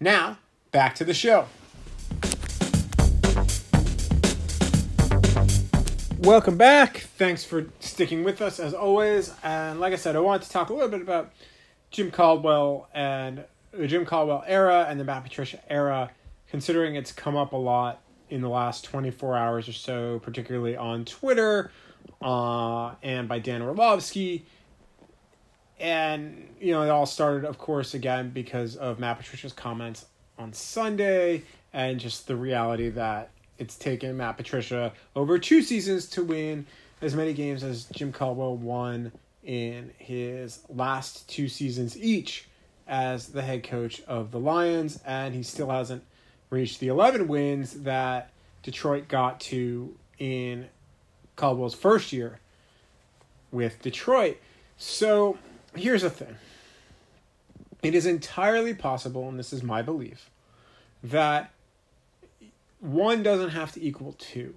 Now, 0.00 0.38
back 0.72 0.94
to 0.94 1.04
the 1.04 1.12
show. 1.12 1.44
Welcome 6.20 6.56
back. 6.56 7.00
Thanks 7.18 7.44
for 7.44 7.66
sticking 7.80 8.24
with 8.24 8.40
us 8.40 8.58
as 8.58 8.72
always. 8.72 9.34
And 9.42 9.78
like 9.78 9.92
I 9.92 9.96
said, 9.96 10.16
I 10.16 10.20
wanted 10.20 10.46
to 10.46 10.50
talk 10.50 10.70
a 10.70 10.72
little 10.72 10.88
bit 10.88 11.02
about 11.02 11.32
Jim 11.90 12.10
Caldwell 12.10 12.88
and 12.94 13.44
the 13.72 13.86
Jim 13.86 14.06
Caldwell 14.06 14.42
era 14.46 14.86
and 14.88 14.98
the 14.98 15.04
Matt 15.04 15.24
Patricia 15.24 15.60
era, 15.68 16.12
considering 16.48 16.94
it's 16.94 17.12
come 17.12 17.36
up 17.36 17.52
a 17.52 17.58
lot 17.58 18.00
in 18.30 18.40
the 18.40 18.48
last 18.48 18.84
24 18.84 19.36
hours 19.36 19.68
or 19.68 19.72
so, 19.72 20.18
particularly 20.20 20.76
on 20.76 21.04
Twitter 21.04 21.70
uh, 22.22 22.92
and 23.02 23.28
by 23.28 23.38
Dan 23.38 23.62
Orlovsky. 23.62 24.44
And, 25.78 26.48
you 26.60 26.72
know, 26.72 26.82
it 26.82 26.88
all 26.88 27.06
started, 27.06 27.44
of 27.44 27.58
course, 27.58 27.94
again 27.94 28.30
because 28.30 28.76
of 28.76 28.98
Matt 28.98 29.18
Patricia's 29.18 29.52
comments 29.52 30.06
on 30.38 30.52
Sunday 30.52 31.42
and 31.72 32.00
just 32.00 32.26
the 32.26 32.36
reality 32.36 32.88
that 32.90 33.30
it's 33.58 33.76
taken 33.76 34.16
Matt 34.16 34.36
Patricia 34.36 34.92
over 35.14 35.38
two 35.38 35.62
seasons 35.62 36.08
to 36.10 36.24
win 36.24 36.66
as 37.02 37.14
many 37.14 37.32
games 37.32 37.62
as 37.62 37.84
Jim 37.84 38.12
Caldwell 38.12 38.56
won 38.56 39.12
in 39.44 39.92
his 39.98 40.60
last 40.68 41.28
two 41.28 41.48
seasons 41.48 41.96
each 41.96 42.48
as 42.88 43.28
the 43.28 43.42
head 43.42 43.62
coach 43.62 44.00
of 44.02 44.30
the 44.30 44.38
Lions, 44.38 45.00
and 45.06 45.34
he 45.34 45.42
still 45.42 45.70
hasn't 45.70 46.02
reached 46.50 46.80
the 46.80 46.88
11 46.88 47.28
wins 47.28 47.72
that 47.82 48.30
Detroit 48.62 49.08
got 49.08 49.40
to 49.40 49.96
in 50.18 50.68
Caldwell's 51.36 51.74
first 51.74 52.12
year 52.12 52.40
with 53.50 53.80
Detroit. 53.82 54.38
So 54.76 55.38
here's 55.74 56.02
the 56.02 56.10
thing 56.10 56.36
it 57.82 57.94
is 57.94 58.06
entirely 58.06 58.74
possible, 58.74 59.28
and 59.28 59.38
this 59.38 59.52
is 59.52 59.62
my 59.62 59.82
belief, 59.82 60.30
that 61.02 61.50
one 62.80 63.22
doesn't 63.22 63.50
have 63.50 63.72
to 63.72 63.84
equal 63.84 64.14
two. 64.18 64.54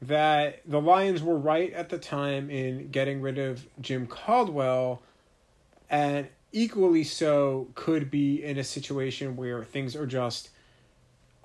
That 0.00 0.62
the 0.66 0.80
Lions 0.80 1.22
were 1.22 1.38
right 1.38 1.72
at 1.72 1.88
the 1.88 1.98
time 1.98 2.50
in 2.50 2.88
getting 2.88 3.20
rid 3.20 3.38
of 3.38 3.66
Jim 3.80 4.08
Caldwell, 4.08 5.00
and 5.88 6.26
equally 6.50 7.04
so 7.04 7.68
could 7.76 8.10
be 8.10 8.42
in 8.42 8.58
a 8.58 8.64
situation 8.64 9.36
where 9.36 9.62
things 9.62 9.94
are 9.94 10.06
just 10.06 10.50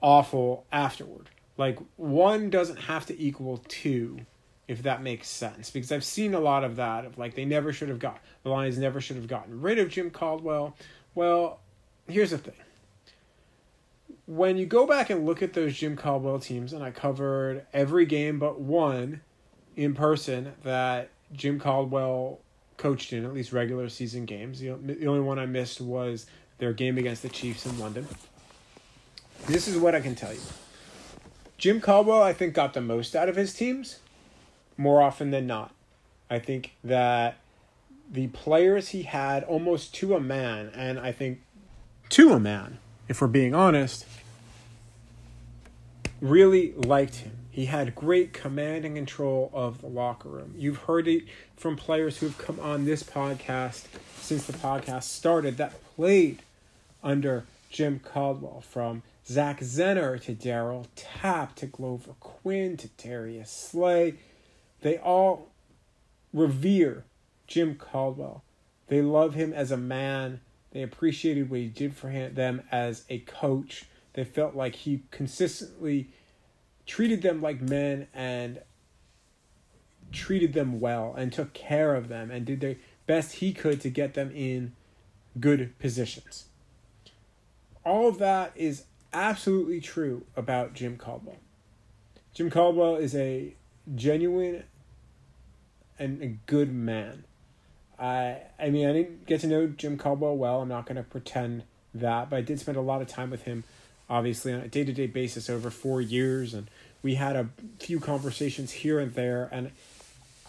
awful 0.01 0.65
afterward. 0.71 1.29
Like 1.57 1.79
one 1.95 2.49
doesn't 2.49 2.77
have 2.77 3.05
to 3.07 3.19
equal 3.21 3.57
two 3.67 4.19
if 4.67 4.83
that 4.83 5.01
makes 5.01 5.27
sense. 5.27 5.69
Because 5.69 5.91
I've 5.91 6.03
seen 6.03 6.33
a 6.33 6.39
lot 6.39 6.63
of 6.63 6.75
that 6.75 7.05
of 7.05 7.17
like 7.17 7.35
they 7.35 7.45
never 7.45 7.71
should 7.71 7.89
have 7.89 7.99
got 7.99 8.19
the 8.43 8.49
Lions 8.49 8.77
never 8.77 9.01
should 9.01 9.15
have 9.15 9.27
gotten 9.27 9.61
rid 9.61 9.79
of 9.79 9.89
Jim 9.89 10.09
Caldwell. 10.09 10.75
Well, 11.15 11.59
here's 12.07 12.31
the 12.31 12.37
thing. 12.37 12.53
When 14.25 14.57
you 14.57 14.65
go 14.65 14.85
back 14.85 15.09
and 15.09 15.25
look 15.25 15.41
at 15.41 15.53
those 15.53 15.73
Jim 15.73 15.95
Caldwell 15.95 16.39
teams, 16.39 16.73
and 16.73 16.83
I 16.83 16.91
covered 16.91 17.65
every 17.73 18.05
game 18.05 18.39
but 18.39 18.59
one 18.59 19.21
in 19.77 19.93
person 19.93 20.53
that 20.63 21.09
Jim 21.31 21.59
Caldwell 21.59 22.39
coached 22.75 23.13
in, 23.13 23.25
at 23.25 23.33
least 23.33 23.53
regular 23.53 23.87
season 23.89 24.25
games. 24.25 24.59
The, 24.59 24.73
the 24.73 25.07
only 25.07 25.21
one 25.21 25.39
I 25.39 25.45
missed 25.45 25.79
was 25.79 26.25
their 26.57 26.73
game 26.73 26.97
against 26.97 27.21
the 27.21 27.29
Chiefs 27.29 27.65
in 27.65 27.79
London. 27.79 28.05
This 29.45 29.67
is 29.67 29.77
what 29.77 29.95
I 29.95 30.01
can 30.01 30.15
tell 30.15 30.33
you. 30.33 30.41
Jim 31.57 31.79
Caldwell, 31.79 32.21
I 32.21 32.33
think, 32.33 32.53
got 32.53 32.73
the 32.73 32.81
most 32.81 33.15
out 33.15 33.29
of 33.29 33.35
his 33.35 33.53
teams 33.53 33.99
more 34.75 35.01
often 35.01 35.31
than 35.31 35.47
not. 35.47 35.73
I 36.29 36.39
think 36.39 36.75
that 36.83 37.37
the 38.11 38.27
players 38.27 38.89
he 38.89 39.03
had 39.03 39.43
almost 39.43 39.93
to 39.95 40.15
a 40.15 40.19
man, 40.19 40.71
and 40.75 40.99
I 40.99 41.11
think 41.11 41.41
to 42.09 42.33
a 42.33 42.39
man, 42.39 42.79
if 43.07 43.21
we're 43.21 43.27
being 43.27 43.55
honest, 43.55 44.05
really 46.21 46.73
liked 46.73 47.15
him. 47.17 47.31
He 47.49 47.65
had 47.65 47.95
great 47.95 48.33
command 48.33 48.85
and 48.85 48.95
control 48.95 49.49
of 49.53 49.81
the 49.81 49.87
locker 49.87 50.29
room. 50.29 50.53
You've 50.57 50.77
heard 50.83 51.07
it 51.07 51.23
from 51.55 51.75
players 51.75 52.17
who've 52.17 52.37
come 52.37 52.59
on 52.59 52.85
this 52.85 53.01
podcast 53.01 53.85
since 54.17 54.45
the 54.45 54.53
podcast 54.53 55.03
started 55.03 55.57
that 55.57 55.73
played 55.95 56.43
under 57.03 57.45
Jim 57.71 57.99
Caldwell, 57.99 58.61
from 58.61 59.01
Zach 59.27 59.59
Zenner 59.59 60.21
to 60.21 60.33
Darryl 60.33 60.87
Tapp 60.95 61.55
to 61.55 61.65
Glover 61.65 62.13
Quinn 62.19 62.77
to 62.77 62.87
Darius 62.97 63.51
Slay. 63.51 64.15
They 64.81 64.97
all 64.97 65.49
revere 66.33 67.03
Jim 67.45 67.75
Caldwell. 67.75 68.43
They 68.87 69.01
love 69.01 69.33
him 69.33 69.51
as 69.51 69.71
a 69.71 69.77
man. 69.77 70.39
They 70.71 70.81
appreciated 70.81 71.49
what 71.49 71.59
he 71.59 71.67
did 71.67 71.93
for 71.93 72.09
him, 72.09 72.35
them 72.35 72.61
as 72.71 73.03
a 73.09 73.19
coach. 73.19 73.85
They 74.13 74.23
felt 74.23 74.55
like 74.55 74.75
he 74.75 75.03
consistently 75.11 76.09
treated 76.85 77.21
them 77.21 77.41
like 77.41 77.61
men 77.61 78.07
and 78.13 78.61
treated 80.13 80.53
them 80.53 80.79
well 80.79 81.13
and 81.17 81.33
took 81.33 81.53
care 81.53 81.95
of 81.95 82.07
them 82.07 82.31
and 82.31 82.45
did 82.45 82.61
the 82.61 82.77
best 83.05 83.35
he 83.35 83.51
could 83.51 83.81
to 83.81 83.89
get 83.89 84.13
them 84.13 84.31
in 84.33 84.73
good 85.39 85.77
positions. 85.79 86.45
All 87.83 88.07
of 88.07 88.19
that 88.19 88.53
is 88.55 88.85
absolutely 89.17 89.81
true 89.81 90.25
about 90.35 90.73
Jim 90.73 90.97
Caldwell. 90.97 91.37
Jim 92.33 92.49
Caldwell 92.51 92.97
is 92.97 93.15
a 93.15 93.55
genuine 93.95 94.63
and 95.97 96.21
a 96.21 96.27
good 96.45 96.71
man. 96.71 97.23
I 97.99 98.37
I 98.59 98.69
mean 98.69 98.87
I 98.87 98.93
didn't 98.93 99.25
get 99.25 99.41
to 99.41 99.47
know 99.47 99.67
Jim 99.67 99.97
Caldwell 99.97 100.37
well. 100.37 100.61
I'm 100.61 100.69
not 100.69 100.85
going 100.85 100.97
to 100.97 101.03
pretend 101.03 101.63
that, 101.95 102.29
but 102.29 102.35
I 102.37 102.41
did 102.41 102.59
spend 102.59 102.77
a 102.77 102.81
lot 102.81 103.01
of 103.01 103.07
time 103.07 103.31
with 103.31 103.43
him 103.43 103.63
obviously 104.09 104.53
on 104.53 104.61
a 104.61 104.67
day-to-day 104.67 105.07
basis 105.07 105.49
over 105.49 105.69
4 105.69 105.99
years 105.99 106.53
and 106.53 106.69
we 107.01 107.15
had 107.15 107.35
a 107.35 107.49
few 107.79 107.99
conversations 107.99 108.71
here 108.71 108.99
and 108.99 109.13
there 109.15 109.49
and 109.51 109.71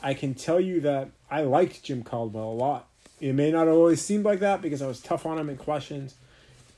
I 0.03 0.15
can 0.15 0.35
tell 0.35 0.61
you 0.61 0.81
that 0.83 1.09
I 1.31 1.43
liked 1.43 1.83
Jim 1.83 2.05
Caldwell 2.05 2.51
a 2.51 2.53
lot. 2.53 2.87
It 3.21 3.35
may 3.35 3.51
not 3.51 3.67
always 3.67 4.01
seem 4.01 4.23
like 4.23 4.41
that 4.41 4.63
because 4.63 4.83
I 4.83 4.87
was 4.87 5.01
tough 5.01 5.27
on 5.27 5.39
him 5.39 5.49
in 5.49 5.57
questions 5.57 6.15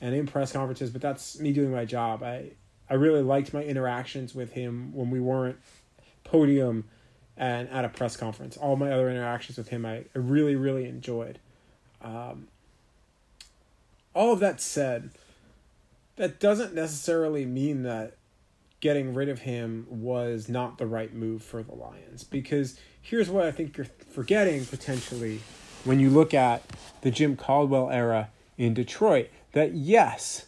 and 0.00 0.14
in 0.14 0.26
press 0.26 0.52
conferences, 0.52 0.90
but 0.90 1.02
that's 1.02 1.38
me 1.38 1.52
doing 1.52 1.70
my 1.70 1.84
job. 1.84 2.22
I 2.22 2.52
I 2.88 2.94
really 2.94 3.22
liked 3.22 3.54
my 3.54 3.62
interactions 3.62 4.34
with 4.34 4.52
him 4.52 4.92
when 4.92 5.10
we 5.10 5.20
weren't 5.20 5.58
podium 6.24 6.84
and 7.36 7.68
at 7.70 7.84
a 7.84 7.88
press 7.88 8.16
conference. 8.16 8.56
All 8.56 8.76
my 8.76 8.90
other 8.92 9.08
interactions 9.08 9.56
with 9.56 9.68
him, 9.68 9.86
I, 9.86 10.04
I 10.14 10.18
really, 10.18 10.56
really 10.56 10.86
enjoyed. 10.86 11.38
Um, 12.02 12.48
all 14.12 14.32
of 14.32 14.40
that 14.40 14.60
said, 14.60 15.10
that 16.16 16.40
doesn't 16.40 16.74
necessarily 16.74 17.46
mean 17.46 17.84
that 17.84 18.16
getting 18.80 19.14
rid 19.14 19.28
of 19.28 19.40
him 19.40 19.86
was 19.88 20.48
not 20.48 20.78
the 20.78 20.86
right 20.86 21.14
move 21.14 21.42
for 21.42 21.62
the 21.62 21.74
Lions. 21.74 22.24
Because 22.24 22.78
here's 23.00 23.30
what 23.30 23.44
I 23.44 23.52
think 23.52 23.76
you're 23.76 23.86
forgetting 24.10 24.66
potentially 24.66 25.40
when 25.84 26.00
you 26.00 26.10
look 26.10 26.34
at 26.34 26.62
the 27.02 27.10
Jim 27.10 27.36
Caldwell 27.36 27.90
era 27.90 28.30
in 28.58 28.74
Detroit 28.74 29.30
that 29.52 29.74
yes, 29.74 30.46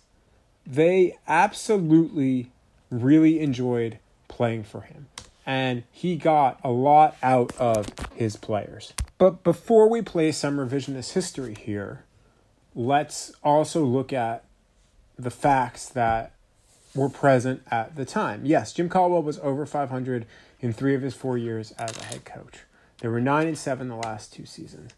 they 0.66 1.18
absolutely 1.26 2.50
really 2.90 3.40
enjoyed 3.40 3.98
playing 4.28 4.64
for 4.64 4.82
him. 4.82 5.08
And 5.44 5.82
he 5.90 6.16
got 6.16 6.60
a 6.62 6.70
lot 6.70 7.16
out 7.22 7.54
of 7.58 7.86
his 8.14 8.36
players. 8.36 8.92
But 9.18 9.42
before 9.42 9.88
we 9.88 10.02
play 10.02 10.30
some 10.32 10.56
revisionist 10.56 11.14
history 11.14 11.54
here, 11.54 12.04
let's 12.74 13.32
also 13.42 13.84
look 13.84 14.12
at 14.12 14.44
the 15.18 15.30
facts 15.30 15.88
that 15.88 16.32
were 16.94 17.08
present 17.08 17.62
at 17.70 17.96
the 17.96 18.04
time. 18.04 18.44
Yes, 18.44 18.72
Jim 18.72 18.88
Caldwell 18.88 19.22
was 19.22 19.38
over 19.40 19.66
500 19.66 20.26
in 20.60 20.72
three 20.72 20.94
of 20.94 21.02
his 21.02 21.14
four 21.14 21.36
years 21.36 21.72
as 21.72 21.96
a 21.98 22.04
head 22.04 22.24
coach. 22.24 22.60
There 23.00 23.10
were 23.10 23.20
nine 23.20 23.48
and 23.48 23.58
seven 23.58 23.88
the 23.88 23.96
last 23.96 24.32
two 24.32 24.46
seasons. 24.46 24.92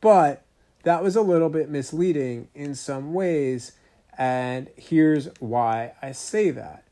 But 0.00 0.42
that 0.82 1.02
was 1.02 1.16
a 1.16 1.22
little 1.22 1.48
bit 1.48 1.68
misleading 1.68 2.48
in 2.54 2.74
some 2.74 3.12
ways, 3.12 3.72
and 4.16 4.68
here's 4.76 5.28
why 5.38 5.92
I 6.00 6.12
say 6.12 6.50
that. 6.50 6.84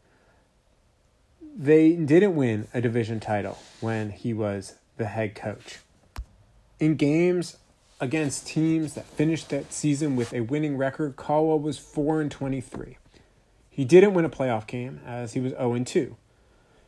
They 1.56 1.92
didn't 1.96 2.36
win 2.36 2.68
a 2.72 2.80
division 2.80 3.18
title 3.18 3.58
when 3.80 4.10
he 4.10 4.32
was 4.32 4.74
the 4.96 5.06
head 5.06 5.34
coach. 5.34 5.78
In 6.78 6.94
games 6.94 7.56
against 8.00 8.46
teams 8.46 8.94
that 8.94 9.06
finished 9.06 9.48
that 9.48 9.72
season 9.72 10.14
with 10.14 10.32
a 10.32 10.42
winning 10.42 10.76
record, 10.76 11.16
Caldwell 11.16 11.58
was 11.58 11.78
4 11.78 12.20
and 12.20 12.30
23. 12.30 12.98
He 13.70 13.84
didn't 13.84 14.14
win 14.14 14.24
a 14.24 14.30
playoff 14.30 14.66
game 14.66 15.00
as 15.06 15.32
he 15.32 15.40
was 15.40 15.52
0 15.52 15.74
and 15.74 15.86
2. 15.86 16.16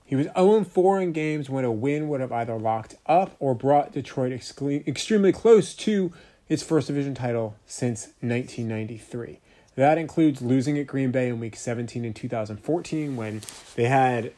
He 0.05 0.17
was 0.17 0.27
0 0.37 0.65
4 0.65 1.01
in 1.01 1.13
games 1.13 1.49
when 1.49 1.65
a 1.65 1.73
win 1.73 2.09
would 2.09 2.21
have 2.21 2.33
either 2.33 2.57
locked 2.57 2.97
up 3.07 3.37
or 3.39 3.55
brought 3.55 3.93
Detroit 3.93 4.33
extremely 4.33 5.33
close 5.33 5.75
to 5.75 6.13
its 6.51 6.65
first 6.65 6.89
division 6.89 7.15
title 7.15 7.55
since 7.65 8.09
1993. 8.21 9.39
That 9.77 9.97
includes 9.97 10.43
losing 10.43 10.77
at 10.79 10.87
Green 10.89 11.13
Bay 11.13 11.29
in 11.29 11.39
week 11.39 11.57
17 11.57 12.05
in 12.05 12.13
2014 12.13 13.17
when 13.17 13.41
they 13.77 13.85
had 13.85 14.33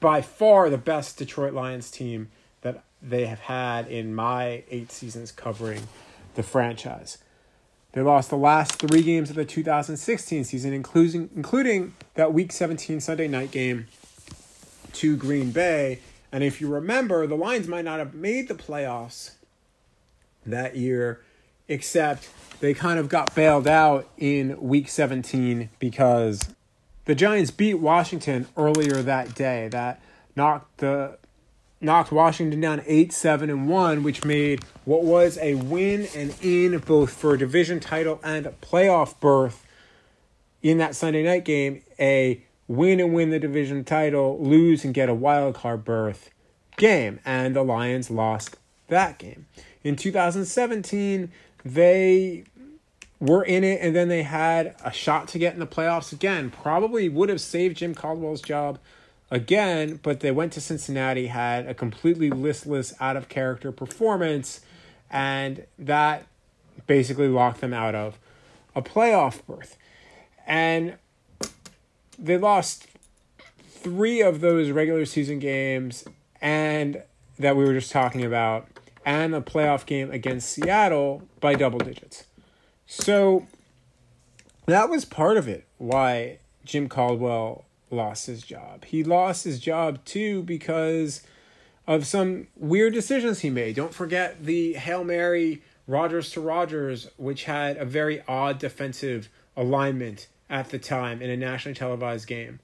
by 0.00 0.22
far 0.22 0.70
the 0.70 0.78
best 0.78 1.18
Detroit 1.18 1.52
Lions 1.52 1.90
team 1.90 2.30
that 2.62 2.82
they 3.02 3.26
have 3.26 3.40
had 3.40 3.86
in 3.88 4.14
my 4.14 4.64
eight 4.70 4.90
seasons 4.90 5.30
covering 5.30 5.82
the 6.34 6.42
franchise. 6.42 7.18
They 7.92 8.00
lost 8.00 8.30
the 8.30 8.36
last 8.36 8.76
three 8.76 9.02
games 9.02 9.28
of 9.28 9.36
the 9.36 9.44
2016 9.44 10.44
season, 10.44 10.72
including 10.72 11.28
including 11.36 11.94
that 12.14 12.32
Week 12.32 12.52
17 12.52 13.00
Sunday 13.00 13.28
night 13.28 13.50
game 13.50 13.86
to 14.94 15.16
Green 15.16 15.50
Bay. 15.50 16.00
And 16.32 16.42
if 16.42 16.60
you 16.60 16.68
remember, 16.68 17.26
the 17.26 17.34
Lions 17.34 17.68
might 17.68 17.84
not 17.84 17.98
have 17.98 18.14
made 18.14 18.48
the 18.48 18.54
playoffs 18.54 19.32
that 20.46 20.76
year, 20.76 21.22
except 21.68 22.28
they 22.60 22.74
kind 22.74 22.98
of 22.98 23.08
got 23.08 23.34
bailed 23.34 23.66
out 23.66 24.08
in 24.16 24.60
Week 24.60 24.88
17 24.88 25.70
because 25.78 26.54
the 27.04 27.14
Giants 27.14 27.50
beat 27.50 27.74
Washington 27.74 28.46
earlier 28.56 29.02
that 29.02 29.34
day. 29.34 29.68
That 29.68 30.00
knocked 30.34 30.78
the 30.78 31.18
knocked 31.80 32.10
Washington 32.10 32.60
down 32.60 32.82
8 32.86 33.12
7 33.12 33.50
and 33.50 33.68
1, 33.68 34.02
which 34.02 34.24
made 34.24 34.64
what 34.84 35.04
was 35.04 35.38
a 35.38 35.54
win 35.54 36.08
and 36.14 36.34
in 36.42 36.78
both 36.78 37.12
for 37.12 37.34
a 37.34 37.38
division 37.38 37.80
title 37.80 38.20
and 38.22 38.46
a 38.46 38.50
playoff 38.50 39.18
berth 39.20 39.64
in 40.62 40.78
that 40.78 40.96
Sunday 40.96 41.22
night 41.22 41.44
game 41.44 41.82
a 42.00 42.42
win 42.66 43.00
and 43.00 43.14
win 43.14 43.30
the 43.30 43.38
division 43.38 43.84
title, 43.84 44.38
lose 44.40 44.84
and 44.84 44.92
get 44.92 45.08
a 45.08 45.14
wild 45.14 45.54
card 45.54 45.84
berth 45.84 46.30
game. 46.76 47.20
And 47.24 47.56
the 47.56 47.62
Lions 47.62 48.10
lost 48.10 48.56
that 48.88 49.18
game. 49.18 49.46
In 49.88 49.96
2017, 49.96 51.32
they 51.64 52.44
were 53.18 53.42
in 53.42 53.64
it 53.64 53.80
and 53.80 53.96
then 53.96 54.08
they 54.08 54.22
had 54.22 54.76
a 54.84 54.92
shot 54.92 55.28
to 55.28 55.38
get 55.38 55.54
in 55.54 55.60
the 55.60 55.66
playoffs 55.66 56.12
again. 56.12 56.50
Probably 56.50 57.08
would 57.08 57.30
have 57.30 57.40
saved 57.40 57.78
Jim 57.78 57.94
Caldwell's 57.94 58.42
job 58.42 58.78
again, 59.30 59.98
but 60.02 60.20
they 60.20 60.30
went 60.30 60.52
to 60.52 60.60
Cincinnati, 60.60 61.28
had 61.28 61.66
a 61.66 61.72
completely 61.72 62.28
listless, 62.28 62.92
out 63.00 63.16
of 63.16 63.30
character 63.30 63.72
performance, 63.72 64.60
and 65.10 65.64
that 65.78 66.26
basically 66.86 67.28
locked 67.28 67.62
them 67.62 67.72
out 67.72 67.94
of 67.94 68.18
a 68.76 68.82
playoff 68.82 69.40
berth. 69.46 69.78
And 70.46 70.98
they 72.18 72.36
lost 72.36 72.88
three 73.70 74.20
of 74.20 74.42
those 74.42 74.70
regular 74.70 75.06
season 75.06 75.38
games 75.38 76.04
and 76.42 77.02
that 77.38 77.56
we 77.56 77.64
were 77.64 77.72
just 77.72 77.90
talking 77.90 78.22
about 78.22 78.68
and 79.08 79.34
a 79.34 79.40
playoff 79.40 79.86
game 79.86 80.10
against 80.10 80.50
Seattle 80.50 81.22
by 81.40 81.54
double 81.54 81.78
digits. 81.78 82.24
So 82.86 83.46
that 84.66 84.90
was 84.90 85.06
part 85.06 85.38
of 85.38 85.48
it 85.48 85.66
why 85.78 86.40
Jim 86.62 86.90
Caldwell 86.90 87.64
lost 87.90 88.26
his 88.26 88.42
job. 88.42 88.84
He 88.84 89.02
lost 89.02 89.44
his 89.44 89.60
job 89.60 90.04
too 90.04 90.42
because 90.42 91.22
of 91.86 92.06
some 92.06 92.48
weird 92.54 92.92
decisions 92.92 93.40
he 93.40 93.48
made. 93.48 93.76
Don't 93.76 93.94
forget 93.94 94.44
the 94.44 94.74
Hail 94.74 95.04
Mary 95.04 95.62
Rodgers 95.86 96.30
to 96.32 96.42
Rodgers, 96.42 97.08
which 97.16 97.44
had 97.44 97.78
a 97.78 97.86
very 97.86 98.22
odd 98.28 98.58
defensive 98.58 99.30
alignment 99.56 100.28
at 100.50 100.68
the 100.68 100.78
time 100.78 101.22
in 101.22 101.30
a 101.30 101.36
nationally 101.36 101.74
televised 101.74 102.26
game. 102.26 102.60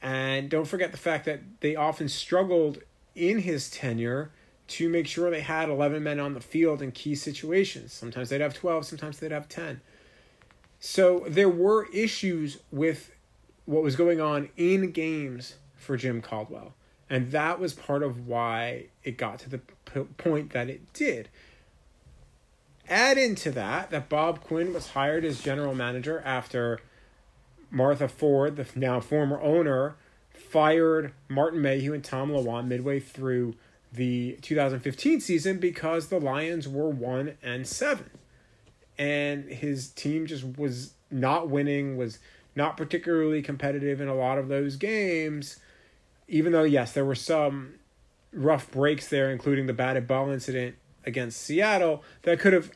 And 0.00 0.48
don't 0.48 0.64
forget 0.64 0.92
the 0.92 0.98
fact 0.98 1.26
that 1.26 1.40
they 1.60 1.76
often 1.76 2.08
struggled 2.08 2.78
in 3.14 3.40
his 3.40 3.68
tenure 3.68 4.30
to 4.68 4.88
make 4.88 5.06
sure 5.06 5.30
they 5.30 5.40
had 5.40 5.68
11 5.68 6.02
men 6.02 6.20
on 6.20 6.34
the 6.34 6.40
field 6.40 6.82
in 6.82 6.92
key 6.92 7.14
situations. 7.14 7.92
Sometimes 7.92 8.28
they'd 8.28 8.40
have 8.40 8.54
12, 8.54 8.84
sometimes 8.84 9.18
they'd 9.18 9.32
have 9.32 9.48
10. 9.48 9.80
So 10.78 11.24
there 11.26 11.48
were 11.48 11.88
issues 11.92 12.58
with 12.70 13.10
what 13.64 13.82
was 13.82 13.96
going 13.96 14.20
on 14.20 14.50
in 14.56 14.92
games 14.92 15.56
for 15.76 15.96
Jim 15.96 16.22
Caldwell. 16.22 16.74
And 17.10 17.32
that 17.32 17.58
was 17.58 17.72
part 17.72 18.02
of 18.02 18.26
why 18.26 18.86
it 19.02 19.16
got 19.16 19.38
to 19.40 19.50
the 19.50 19.58
p- 19.58 20.00
point 20.18 20.50
that 20.50 20.68
it 20.68 20.92
did. 20.92 21.28
Add 22.88 23.18
into 23.18 23.50
that 23.52 23.90
that 23.90 24.08
Bob 24.08 24.40
Quinn 24.40 24.72
was 24.72 24.88
hired 24.90 25.24
as 25.24 25.40
general 25.40 25.74
manager 25.74 26.22
after 26.24 26.80
Martha 27.70 28.08
Ford, 28.08 28.56
the 28.56 28.66
now 28.74 29.00
former 29.00 29.40
owner, 29.40 29.96
fired 30.32 31.12
Martin 31.28 31.60
Mayhew 31.60 31.92
and 31.92 32.04
Tom 32.04 32.30
Lewand 32.30 32.66
midway 32.66 33.00
through 33.00 33.54
the 33.92 34.38
2015 34.42 35.20
season 35.20 35.58
because 35.58 36.08
the 36.08 36.20
Lions 36.20 36.68
were 36.68 36.88
1 36.88 37.38
and 37.42 37.66
7. 37.66 38.10
And 38.98 39.44
his 39.44 39.90
team 39.90 40.26
just 40.26 40.58
was 40.58 40.94
not 41.10 41.48
winning, 41.48 41.96
was 41.96 42.18
not 42.54 42.76
particularly 42.76 43.40
competitive 43.40 44.00
in 44.00 44.08
a 44.08 44.14
lot 44.14 44.38
of 44.38 44.48
those 44.48 44.76
games. 44.76 45.60
Even 46.26 46.52
though, 46.52 46.64
yes, 46.64 46.92
there 46.92 47.04
were 47.04 47.14
some 47.14 47.74
rough 48.32 48.70
breaks 48.70 49.08
there, 49.08 49.30
including 49.30 49.66
the 49.66 49.72
batted 49.72 50.06
ball 50.06 50.30
incident 50.30 50.76
against 51.06 51.40
Seattle, 51.40 52.02
that 52.22 52.40
could 52.40 52.52
have 52.52 52.70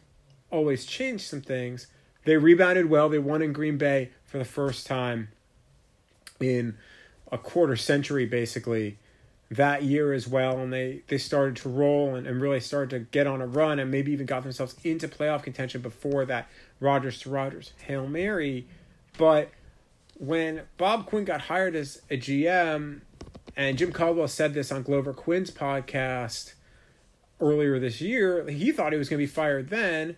always 0.50 0.86
changed 0.86 1.26
some 1.26 1.42
things. 1.42 1.88
They 2.24 2.36
rebounded 2.36 2.88
well. 2.88 3.08
They 3.08 3.18
won 3.18 3.42
in 3.42 3.52
Green 3.52 3.76
Bay 3.76 4.10
for 4.24 4.38
the 4.38 4.44
first 4.44 4.86
time 4.86 5.28
in 6.40 6.76
a 7.30 7.38
quarter 7.38 7.76
century, 7.76 8.26
basically, 8.26 8.98
that 9.56 9.82
year 9.82 10.12
as 10.12 10.26
well. 10.26 10.58
And 10.58 10.72
they, 10.72 11.02
they 11.08 11.18
started 11.18 11.56
to 11.56 11.68
roll 11.68 12.14
and, 12.14 12.26
and 12.26 12.40
really 12.40 12.60
started 12.60 12.90
to 12.90 12.98
get 13.00 13.26
on 13.26 13.40
a 13.40 13.46
run 13.46 13.78
and 13.78 13.90
maybe 13.90 14.12
even 14.12 14.26
got 14.26 14.42
themselves 14.42 14.76
into 14.84 15.08
playoff 15.08 15.42
contention 15.42 15.80
before 15.80 16.24
that 16.26 16.48
Rodgers 16.80 17.20
to 17.20 17.30
Rodgers 17.30 17.72
Hail 17.86 18.06
Mary. 18.06 18.66
But 19.18 19.50
when 20.14 20.62
Bob 20.78 21.06
Quinn 21.06 21.24
got 21.24 21.42
hired 21.42 21.74
as 21.74 22.02
a 22.10 22.16
GM, 22.16 23.00
and 23.56 23.76
Jim 23.76 23.92
Caldwell 23.92 24.28
said 24.28 24.54
this 24.54 24.72
on 24.72 24.82
Glover 24.82 25.12
Quinn's 25.12 25.50
podcast 25.50 26.54
earlier 27.40 27.78
this 27.78 28.00
year, 28.00 28.48
he 28.48 28.72
thought 28.72 28.92
he 28.92 28.98
was 28.98 29.08
going 29.08 29.18
to 29.18 29.26
be 29.26 29.30
fired 29.30 29.68
then. 29.68 30.16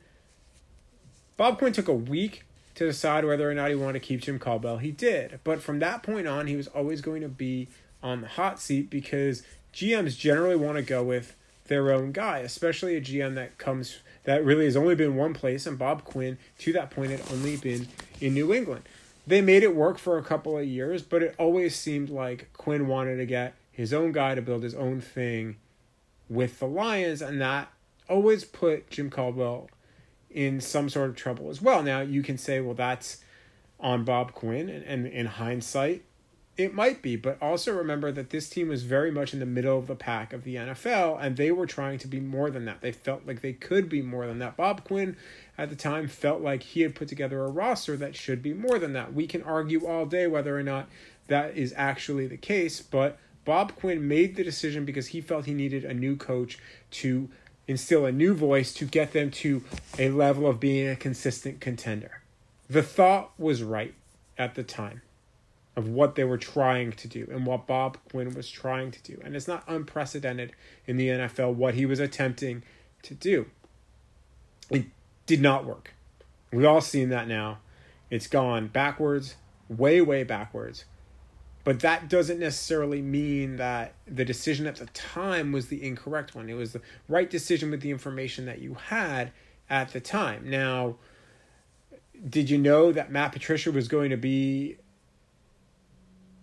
Bob 1.37 1.59
Quinn 1.59 1.73
took 1.73 1.88
a 1.88 1.94
week 1.94 2.44
to 2.77 2.87
decide 2.87 3.25
whether 3.25 3.51
or 3.51 3.55
not 3.55 3.70
he 3.70 3.75
wanted 3.75 3.94
to 3.94 4.07
keep 4.07 4.20
Jim 4.20 4.38
Caldwell. 4.38 4.79
He 4.79 4.92
did. 4.92 5.40
But 5.42 5.62
from 5.62 5.81
that 5.81 6.03
point 6.03 6.29
on, 6.29 6.47
he 6.47 6.57
was 6.57 6.68
always 6.68 7.01
going 7.01 7.23
to 7.23 7.29
be 7.29 7.68
on 8.05 8.21
the 8.21 8.29
hot 8.29 8.61
seat 8.61 8.90
because 8.90 9.43
GMs 9.73 10.17
generally 10.17 10.55
want 10.55 10.77
to 10.77 10.83
go 10.83 11.03
with 11.03 11.37
their 11.67 11.90
own 11.90 12.12
guy, 12.12 12.38
especially 12.40 12.95
a 12.95 13.01
GM 13.01 13.35
that 13.35 13.59
comes 13.59 13.99
that 14.25 14.45
really 14.45 14.67
has 14.67 14.77
only 14.77 14.95
been 14.95 15.17
one 15.17 15.35
place, 15.35 15.67
and 15.67 15.79
Bob 15.79 16.05
Quinn 16.05 16.38
to 16.59 16.73
that 16.75 16.90
point 16.90 17.11
had 17.11 17.21
only 17.33 17.57
been 17.57 17.88
in 18.21 18.35
New 18.35 18.55
England. 18.55 18.83
They 19.27 19.40
made 19.40 19.62
it 19.62 19.75
work 19.75 19.99
for 19.99 20.19
a 20.19 20.23
couple 20.23 20.57
of 20.59 20.67
years, 20.67 21.03
but 21.03 21.23
it 21.23 21.35
always 21.38 21.75
seemed 21.75 22.11
like 22.11 22.51
Quinn 22.53 22.87
wanted 22.87 23.17
to 23.17 23.27
get 23.27 23.55
his 23.71 23.93
own 23.93 24.12
guy 24.12 24.35
to 24.35 24.43
build 24.43 24.62
his 24.62 24.75
own 24.75 25.01
thing 25.01 25.57
with 26.29 26.59
the 26.59 26.67
Lions, 26.67 27.21
and 27.23 27.40
that 27.40 27.71
always 28.09 28.45
put 28.45 28.90
Jim 28.90 29.11
Caldwell 29.11 29.69
in 30.31 30.61
some 30.61 30.88
sort 30.88 31.11
of 31.11 31.17
trouble 31.17 31.49
as 31.49 31.62
well. 31.62 31.83
Now 31.83 32.01
you 32.01 32.23
can 32.23 32.38
say, 32.38 32.61
well, 32.61 32.75
that's 32.75 33.23
on 33.81 34.05
Bob 34.05 34.33
Quinn, 34.33 34.69
and, 34.69 34.85
and 34.85 35.07
in 35.07 35.27
hindsight, 35.27 36.05
it 36.57 36.73
might 36.73 37.03
be, 37.03 37.17
but 37.17 37.37
also 37.43 37.73
remember 37.73 38.12
that 38.12 38.31
this 38.31 38.49
team 38.49 38.69
was 38.69 38.85
very 38.85 39.11
much 39.11 39.33
in 39.33 39.40
the 39.40 39.47
middle 39.47 39.77
of 39.77 39.88
the 39.88 39.97
pack 39.97 40.33
of 40.33 40.45
the 40.45 40.55
NFL, 40.55 41.19
and 41.21 41.37
they 41.37 41.51
were 41.51 41.67
trying 41.67 41.99
to 41.99 42.07
be 42.07 42.21
more 42.21 42.49
than 42.49 42.64
that. 42.67 42.81
They 42.81 42.93
felt 42.93 43.27
like 43.27 43.40
they 43.40 43.53
could 43.53 43.88
be 43.88 44.03
more 44.03 44.27
than 44.27 44.38
that. 44.38 44.57
Bob 44.57 44.85
Quinn 44.85 45.17
at 45.59 45.69
the 45.69 45.77
time 45.77 46.07
felt 46.07 46.43
like 46.43 46.62
he 46.62 46.83
had 46.83 46.95
put 46.95 47.09
together 47.09 47.45
a 47.45 47.51
roster 47.51 47.97
that 47.97 48.14
should 48.14 48.40
be 48.40 48.55
more 48.55 48.79
than 48.79 48.93
that. 48.93 49.12
We 49.12 49.27
can 49.27 49.43
argue 49.43 49.85
all 49.87 50.07
day 50.07 50.29
whether 50.29 50.57
or 50.57 50.62
not 50.62 50.88
that 51.27 51.57
is 51.57 51.75
actually 51.77 52.29
the 52.29 52.37
case, 52.37 52.81
but 52.81 53.19
Bob 53.45 53.75
Quinn 53.75 54.07
made 54.07 54.37
the 54.37 54.45
decision 54.45 54.85
because 54.85 55.09
he 55.09 55.21
felt 55.21 55.47
he 55.47 55.55
needed 55.55 55.85
a 55.85 55.93
new 55.93 56.14
coach 56.14 56.59
to 56.93 57.29
instill 57.67 58.07
a 58.07 58.12
new 58.12 58.33
voice 58.33 58.73
to 58.75 58.85
get 58.85 59.12
them 59.12 59.31
to 59.31 59.64
a 59.99 60.09
level 60.11 60.47
of 60.47 60.61
being 60.61 60.88
a 60.88 60.97
consistent 60.97 61.61
contender. 61.61 62.23
The 62.71 62.83
thought 62.83 63.33
was 63.38 63.62
right 63.62 63.95
at 64.38 64.55
the 64.55 64.62
time 64.62 65.03
of 65.76 65.88
what 65.88 66.14
they 66.14 66.24
were 66.24 66.38
trying 66.38 66.92
to 66.92 67.08
do 67.08 67.26
and 67.30 67.46
what 67.46 67.66
Bob 67.66 67.98
Quinn 68.10 68.32
was 68.34 68.48
trying 68.48 68.90
to 68.92 69.02
do. 69.02 69.20
And 69.24 69.34
it's 69.34 69.48
not 69.48 69.64
unprecedented 69.66 70.52
in 70.87 70.96
the 70.96 71.08
NFL 71.08 71.54
what 71.54 71.74
he 71.74 71.84
was 71.84 71.98
attempting 71.98 72.62
to 73.02 73.14
do. 73.14 73.46
It 74.70 74.87
did 75.26 75.40
not 75.40 75.64
work. 75.64 75.94
We've 76.52 76.64
all 76.64 76.80
seen 76.80 77.08
that 77.08 77.26
now. 77.26 77.58
It's 78.10 78.28
gone 78.28 78.68
backwards, 78.68 79.34
way, 79.68 80.00
way 80.00 80.22
backwards. 80.22 80.84
But 81.64 81.80
that 81.80 82.08
doesn't 82.08 82.38
necessarily 82.38 83.00
mean 83.00 83.56
that 83.56 83.94
the 84.06 84.24
decision 84.24 84.66
at 84.66 84.76
the 84.76 84.87
time 84.87 85.50
was 85.50 85.68
the 85.68 85.84
incorrect 85.84 86.34
one. 86.34 86.48
It 86.50 86.54
was 86.54 86.74
the 86.74 86.82
right 87.08 87.28
decision 87.28 87.70
with 87.70 87.80
the 87.80 87.90
information 87.90 88.44
that 88.44 88.60
you 88.60 88.74
had 88.74 89.32
at 89.70 89.88
the 89.92 90.00
time. 90.00 90.48
Now, 90.48 90.96
did 92.28 92.50
you 92.50 92.58
know 92.58 92.92
that 92.92 93.10
Matt 93.10 93.32
Patricia 93.32 93.72
was 93.72 93.88
going 93.88 94.10
to 94.10 94.16
be 94.16 94.76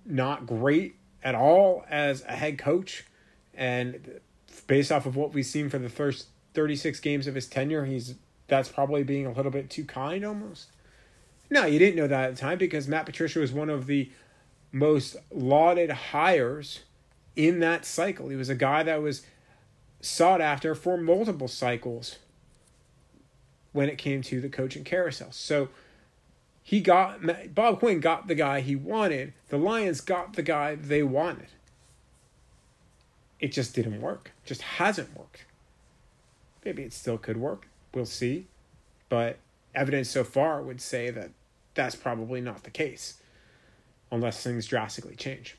not 0.05 0.45
great 0.45 0.95
at 1.23 1.35
all 1.35 1.85
as 1.89 2.23
a 2.23 2.35
head 2.35 2.57
coach. 2.57 3.05
And 3.53 4.19
based 4.67 4.91
off 4.91 5.05
of 5.05 5.15
what 5.15 5.33
we've 5.33 5.45
seen 5.45 5.69
for 5.69 5.77
the 5.77 5.89
first 5.89 6.27
36 6.53 6.99
games 6.99 7.27
of 7.27 7.35
his 7.35 7.47
tenure, 7.47 7.85
he's 7.85 8.15
that's 8.47 8.69
probably 8.69 9.03
being 9.03 9.25
a 9.25 9.31
little 9.31 9.51
bit 9.51 9.69
too 9.69 9.85
kind 9.85 10.25
almost. 10.25 10.67
No, 11.49 11.65
you 11.65 11.79
didn't 11.79 11.95
know 11.95 12.07
that 12.07 12.25
at 12.25 12.35
the 12.35 12.41
time 12.41 12.57
because 12.57 12.87
Matt 12.87 13.05
Patricia 13.05 13.39
was 13.39 13.53
one 13.53 13.69
of 13.69 13.85
the 13.85 14.11
most 14.71 15.15
lauded 15.31 15.89
hires 15.89 16.81
in 17.35 17.59
that 17.59 17.85
cycle. 17.85 18.29
He 18.29 18.35
was 18.35 18.49
a 18.49 18.55
guy 18.55 18.83
that 18.83 19.01
was 19.01 19.25
sought 20.01 20.41
after 20.41 20.75
for 20.75 20.97
multiple 20.97 21.47
cycles 21.47 22.17
when 23.71 23.89
it 23.89 23.97
came 23.97 24.21
to 24.23 24.41
the 24.41 24.49
coaching 24.49 24.83
carousel. 24.83 25.31
So 25.31 25.69
he 26.63 26.81
got 26.81 27.19
Bob 27.53 27.79
Quinn 27.79 27.99
got 27.99 28.27
the 28.27 28.35
guy 28.35 28.61
he 28.61 28.75
wanted. 28.75 29.33
The 29.49 29.57
Lions 29.57 30.01
got 30.01 30.33
the 30.33 30.43
guy 30.43 30.75
they 30.75 31.03
wanted. 31.03 31.47
It 33.39 33.51
just 33.51 33.73
didn't 33.73 34.01
work. 34.01 34.31
Just 34.45 34.61
hasn't 34.61 35.17
worked. 35.17 35.45
Maybe 36.63 36.83
it 36.83 36.93
still 36.93 37.17
could 37.17 37.37
work. 37.37 37.67
We'll 37.93 38.05
see. 38.05 38.45
But 39.09 39.39
evidence 39.73 40.09
so 40.09 40.23
far 40.23 40.61
would 40.61 40.79
say 40.79 41.09
that 41.09 41.31
that's 41.73 41.95
probably 41.95 42.41
not 42.41 42.63
the 42.63 42.69
case 42.69 43.17
unless 44.11 44.43
things 44.43 44.67
drastically 44.67 45.15
change. 45.15 45.57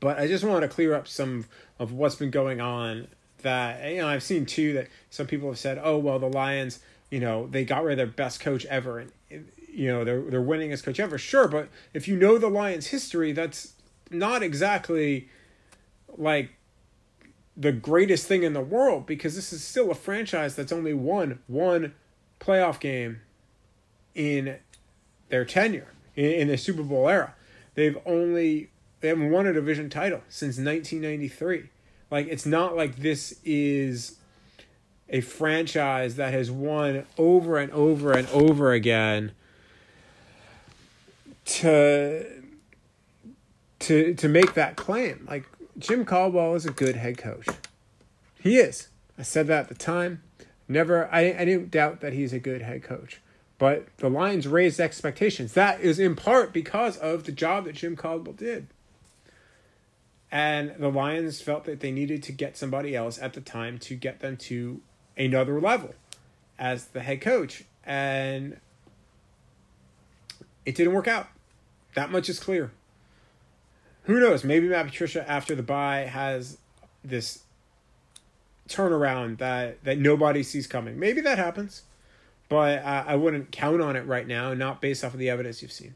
But 0.00 0.18
I 0.18 0.26
just 0.26 0.44
want 0.44 0.62
to 0.62 0.68
clear 0.68 0.94
up 0.94 1.08
some 1.08 1.46
of 1.78 1.92
what's 1.92 2.16
been 2.16 2.30
going 2.30 2.60
on 2.60 3.08
that 3.42 3.90
you 3.90 3.98
know 3.98 4.08
I've 4.08 4.22
seen 4.22 4.44
too 4.44 4.74
that 4.74 4.88
some 5.08 5.26
people 5.26 5.48
have 5.48 5.58
said, 5.58 5.80
"Oh, 5.82 5.98
well, 5.98 6.18
the 6.18 6.28
Lions 6.28 6.80
you 7.10 7.20
know 7.20 7.46
they 7.46 7.64
got 7.64 7.84
rid 7.84 7.92
of 7.92 7.96
their 7.98 8.06
best 8.06 8.40
coach 8.40 8.64
ever 8.66 8.98
and 8.98 9.12
you 9.68 9.88
know 9.88 10.04
they're 10.04 10.22
they're 10.22 10.42
winningest 10.42 10.84
coach 10.84 11.00
ever. 11.00 11.18
Sure 11.18 11.48
but 11.48 11.68
if 11.92 12.08
you 12.08 12.16
know 12.16 12.38
the 12.38 12.48
lions 12.48 12.88
history 12.88 13.32
that's 13.32 13.74
not 14.10 14.42
exactly 14.42 15.28
like 16.16 16.50
the 17.56 17.72
greatest 17.72 18.26
thing 18.26 18.42
in 18.42 18.52
the 18.52 18.60
world 18.60 19.06
because 19.06 19.34
this 19.34 19.52
is 19.52 19.64
still 19.64 19.90
a 19.90 19.94
franchise 19.94 20.54
that's 20.54 20.72
only 20.72 20.94
won 20.94 21.40
one 21.46 21.94
playoff 22.38 22.78
game 22.78 23.20
in 24.14 24.58
their 25.28 25.44
tenure 25.44 25.88
in, 26.14 26.30
in 26.30 26.48
the 26.48 26.58
super 26.58 26.82
bowl 26.82 27.08
era. 27.08 27.34
They've 27.74 27.98
only 28.06 28.70
they 29.00 29.08
haven't 29.08 29.30
won 29.30 29.46
a 29.46 29.52
division 29.52 29.90
title 29.90 30.22
since 30.28 30.56
1993 30.56 31.68
like 32.10 32.26
it's 32.28 32.46
not 32.46 32.76
like 32.76 32.96
this 32.96 33.38
is 33.44 34.16
a 35.08 35.20
franchise 35.20 36.16
that 36.16 36.32
has 36.32 36.50
won 36.50 37.06
over 37.16 37.58
and 37.58 37.70
over 37.72 38.12
and 38.12 38.28
over 38.30 38.72
again 38.72 39.32
to 41.44 42.42
to 43.78 44.14
to 44.14 44.28
make 44.28 44.54
that 44.54 44.76
claim. 44.76 45.26
Like 45.28 45.48
Jim 45.78 46.04
Caldwell 46.04 46.54
is 46.54 46.66
a 46.66 46.70
good 46.70 46.96
head 46.96 47.18
coach. 47.18 47.46
He 48.40 48.56
is. 48.58 48.88
I 49.18 49.22
said 49.22 49.46
that 49.46 49.60
at 49.60 49.68
the 49.68 49.74
time. 49.74 50.22
Never 50.68 51.08
I 51.12 51.36
I 51.38 51.44
didn't 51.44 51.70
doubt 51.70 52.00
that 52.00 52.12
he's 52.12 52.32
a 52.32 52.40
good 52.40 52.62
head 52.62 52.82
coach. 52.82 53.20
But 53.58 53.86
the 53.98 54.10
Lions 54.10 54.46
raised 54.46 54.80
expectations. 54.80 55.54
That 55.54 55.80
is 55.80 55.98
in 55.98 56.14
part 56.14 56.52
because 56.52 56.98
of 56.98 57.24
the 57.24 57.32
job 57.32 57.64
that 57.64 57.76
Jim 57.76 57.96
Caldwell 57.96 58.34
did. 58.34 58.66
And 60.30 60.74
the 60.78 60.90
Lions 60.90 61.40
felt 61.40 61.64
that 61.64 61.80
they 61.80 61.90
needed 61.90 62.22
to 62.24 62.32
get 62.32 62.58
somebody 62.58 62.94
else 62.94 63.18
at 63.18 63.32
the 63.32 63.40
time 63.40 63.78
to 63.78 63.94
get 63.94 64.20
them 64.20 64.36
to 64.38 64.82
another 65.16 65.60
level 65.60 65.94
as 66.58 66.86
the 66.86 67.00
head 67.00 67.20
coach. 67.20 67.64
And 67.84 68.58
it 70.64 70.74
didn't 70.74 70.92
work 70.92 71.08
out. 71.08 71.28
That 71.94 72.10
much 72.10 72.28
is 72.28 72.38
clear. 72.38 72.72
Who 74.04 74.20
knows? 74.20 74.44
Maybe 74.44 74.68
Matt 74.68 74.86
Patricia 74.86 75.28
after 75.28 75.54
the 75.54 75.62
bye 75.62 76.00
has 76.00 76.58
this 77.04 77.40
turnaround 78.68 79.38
that 79.38 79.82
that 79.84 79.98
nobody 79.98 80.42
sees 80.42 80.66
coming. 80.66 80.98
Maybe 80.98 81.20
that 81.22 81.38
happens, 81.38 81.82
but 82.48 82.82
uh, 82.84 83.04
I 83.06 83.16
wouldn't 83.16 83.50
count 83.52 83.80
on 83.80 83.96
it 83.96 84.06
right 84.06 84.26
now, 84.26 84.54
not 84.54 84.80
based 84.80 85.04
off 85.04 85.12
of 85.12 85.18
the 85.18 85.30
evidence 85.30 85.62
you've 85.62 85.72
seen. 85.72 85.94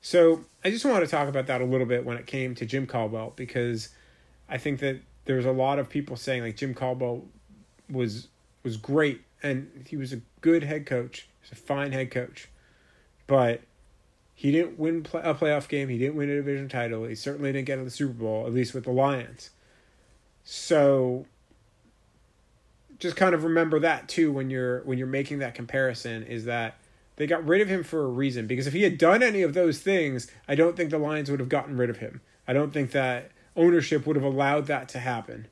So 0.00 0.44
I 0.64 0.70
just 0.70 0.84
want 0.84 1.04
to 1.04 1.10
talk 1.10 1.28
about 1.28 1.46
that 1.46 1.60
a 1.60 1.64
little 1.64 1.86
bit 1.86 2.04
when 2.04 2.16
it 2.16 2.26
came 2.26 2.54
to 2.56 2.66
Jim 2.66 2.86
Caldwell 2.86 3.32
because 3.36 3.90
I 4.48 4.58
think 4.58 4.80
that 4.80 5.00
there's 5.24 5.46
a 5.46 5.52
lot 5.52 5.78
of 5.78 5.88
people 5.88 6.16
saying 6.16 6.42
like 6.42 6.56
Jim 6.56 6.74
Caldwell 6.74 7.24
was 7.90 8.28
was 8.62 8.76
great 8.76 9.22
and 9.42 9.84
he 9.88 9.96
was 9.96 10.12
a 10.12 10.20
good 10.40 10.64
head 10.64 10.86
coach. 10.86 11.28
He's 11.42 11.52
a 11.52 11.56
fine 11.56 11.92
head 11.92 12.10
coach, 12.10 12.48
but 13.26 13.60
he 14.34 14.50
didn't 14.50 14.78
win 14.78 15.06
a 15.12 15.34
playoff 15.34 15.68
game. 15.68 15.88
He 15.88 15.98
didn't 15.98 16.16
win 16.16 16.30
a 16.30 16.36
division 16.36 16.68
title. 16.68 17.04
He 17.04 17.14
certainly 17.14 17.52
didn't 17.52 17.66
get 17.66 17.76
to 17.76 17.84
the 17.84 17.90
Super 17.90 18.14
Bowl, 18.14 18.46
at 18.46 18.52
least 18.52 18.74
with 18.74 18.84
the 18.84 18.90
Lions. 18.90 19.50
So 20.42 21.26
just 22.98 23.16
kind 23.16 23.34
of 23.34 23.44
remember 23.44 23.78
that 23.80 24.08
too 24.08 24.32
when 24.32 24.50
you're 24.50 24.80
when 24.84 24.98
you're 24.98 25.06
making 25.06 25.40
that 25.40 25.54
comparison 25.54 26.22
is 26.22 26.46
that 26.46 26.76
they 27.16 27.26
got 27.26 27.46
rid 27.46 27.60
of 27.60 27.68
him 27.68 27.84
for 27.84 28.02
a 28.04 28.08
reason 28.08 28.46
because 28.46 28.66
if 28.66 28.72
he 28.72 28.82
had 28.82 28.98
done 28.98 29.22
any 29.22 29.42
of 29.42 29.54
those 29.54 29.78
things, 29.80 30.30
I 30.48 30.54
don't 30.54 30.76
think 30.76 30.90
the 30.90 30.98
Lions 30.98 31.30
would 31.30 31.40
have 31.40 31.48
gotten 31.48 31.76
rid 31.76 31.90
of 31.90 31.98
him. 31.98 32.20
I 32.48 32.52
don't 32.52 32.72
think 32.72 32.90
that 32.92 33.30
ownership 33.56 34.06
would 34.06 34.16
have 34.16 34.24
allowed 34.24 34.66
that 34.66 34.88
to 34.90 34.98
happen 34.98 35.46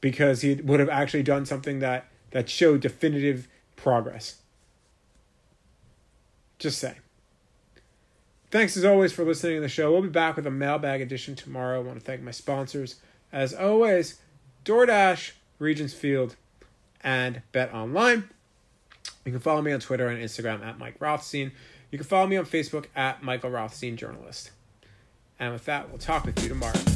because 0.00 0.42
he 0.42 0.54
would 0.54 0.80
have 0.80 0.88
actually 0.88 1.22
done 1.22 1.46
something 1.46 1.78
that 1.80 2.08
that 2.30 2.48
showed 2.48 2.80
definitive 2.80 3.48
progress. 3.76 4.36
Just 6.58 6.78
saying. 6.78 6.96
Thanks 8.50 8.76
as 8.76 8.84
always 8.84 9.12
for 9.12 9.24
listening 9.24 9.56
to 9.56 9.60
the 9.60 9.68
show. 9.68 9.92
We'll 9.92 10.02
be 10.02 10.08
back 10.08 10.36
with 10.36 10.46
a 10.46 10.50
mailbag 10.50 11.00
edition 11.00 11.34
tomorrow. 11.34 11.80
I 11.80 11.82
want 11.82 11.98
to 11.98 12.04
thank 12.04 12.22
my 12.22 12.30
sponsors. 12.30 12.96
As 13.32 13.52
always, 13.52 14.20
DoorDash, 14.64 15.32
Regents 15.58 15.92
Field, 15.92 16.36
and 17.02 17.42
Bet 17.52 17.74
Online. 17.74 18.28
You 19.24 19.32
can 19.32 19.40
follow 19.40 19.62
me 19.62 19.72
on 19.72 19.80
Twitter 19.80 20.06
and 20.08 20.22
Instagram 20.22 20.64
at 20.64 20.78
Mike 20.78 20.96
Rothstein. 21.00 21.52
You 21.90 21.98
can 21.98 22.06
follow 22.06 22.26
me 22.26 22.36
on 22.36 22.46
Facebook 22.46 22.86
at 22.94 23.22
Michael 23.22 23.50
Rothstein 23.50 23.96
Journalist. 23.96 24.52
And 25.38 25.52
with 25.52 25.64
that, 25.66 25.88
we'll 25.88 25.98
talk 25.98 26.24
with 26.24 26.42
you 26.42 26.48
tomorrow. 26.48 26.95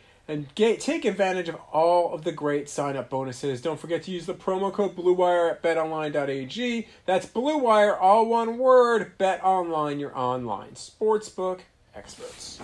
and 0.31 0.53
get, 0.55 0.79
take 0.79 1.03
advantage 1.03 1.49
of 1.49 1.57
all 1.73 2.13
of 2.13 2.23
the 2.23 2.31
great 2.31 2.69
sign 2.69 2.95
up 2.95 3.09
bonuses. 3.09 3.61
Don't 3.61 3.79
forget 3.79 4.03
to 4.03 4.11
use 4.11 4.25
the 4.25 4.33
promo 4.33 4.71
code 4.71 4.95
BlueWire 4.95 5.51
at 5.51 5.61
betonline.ag. 5.61 6.87
That's 7.05 7.25
BlueWire, 7.25 7.97
all 7.99 8.25
one 8.27 8.57
word. 8.57 9.17
Bet 9.17 9.43
Online, 9.43 9.99
your 9.99 10.17
online 10.17 10.71
sportsbook 10.71 11.59
experts. 11.93 12.61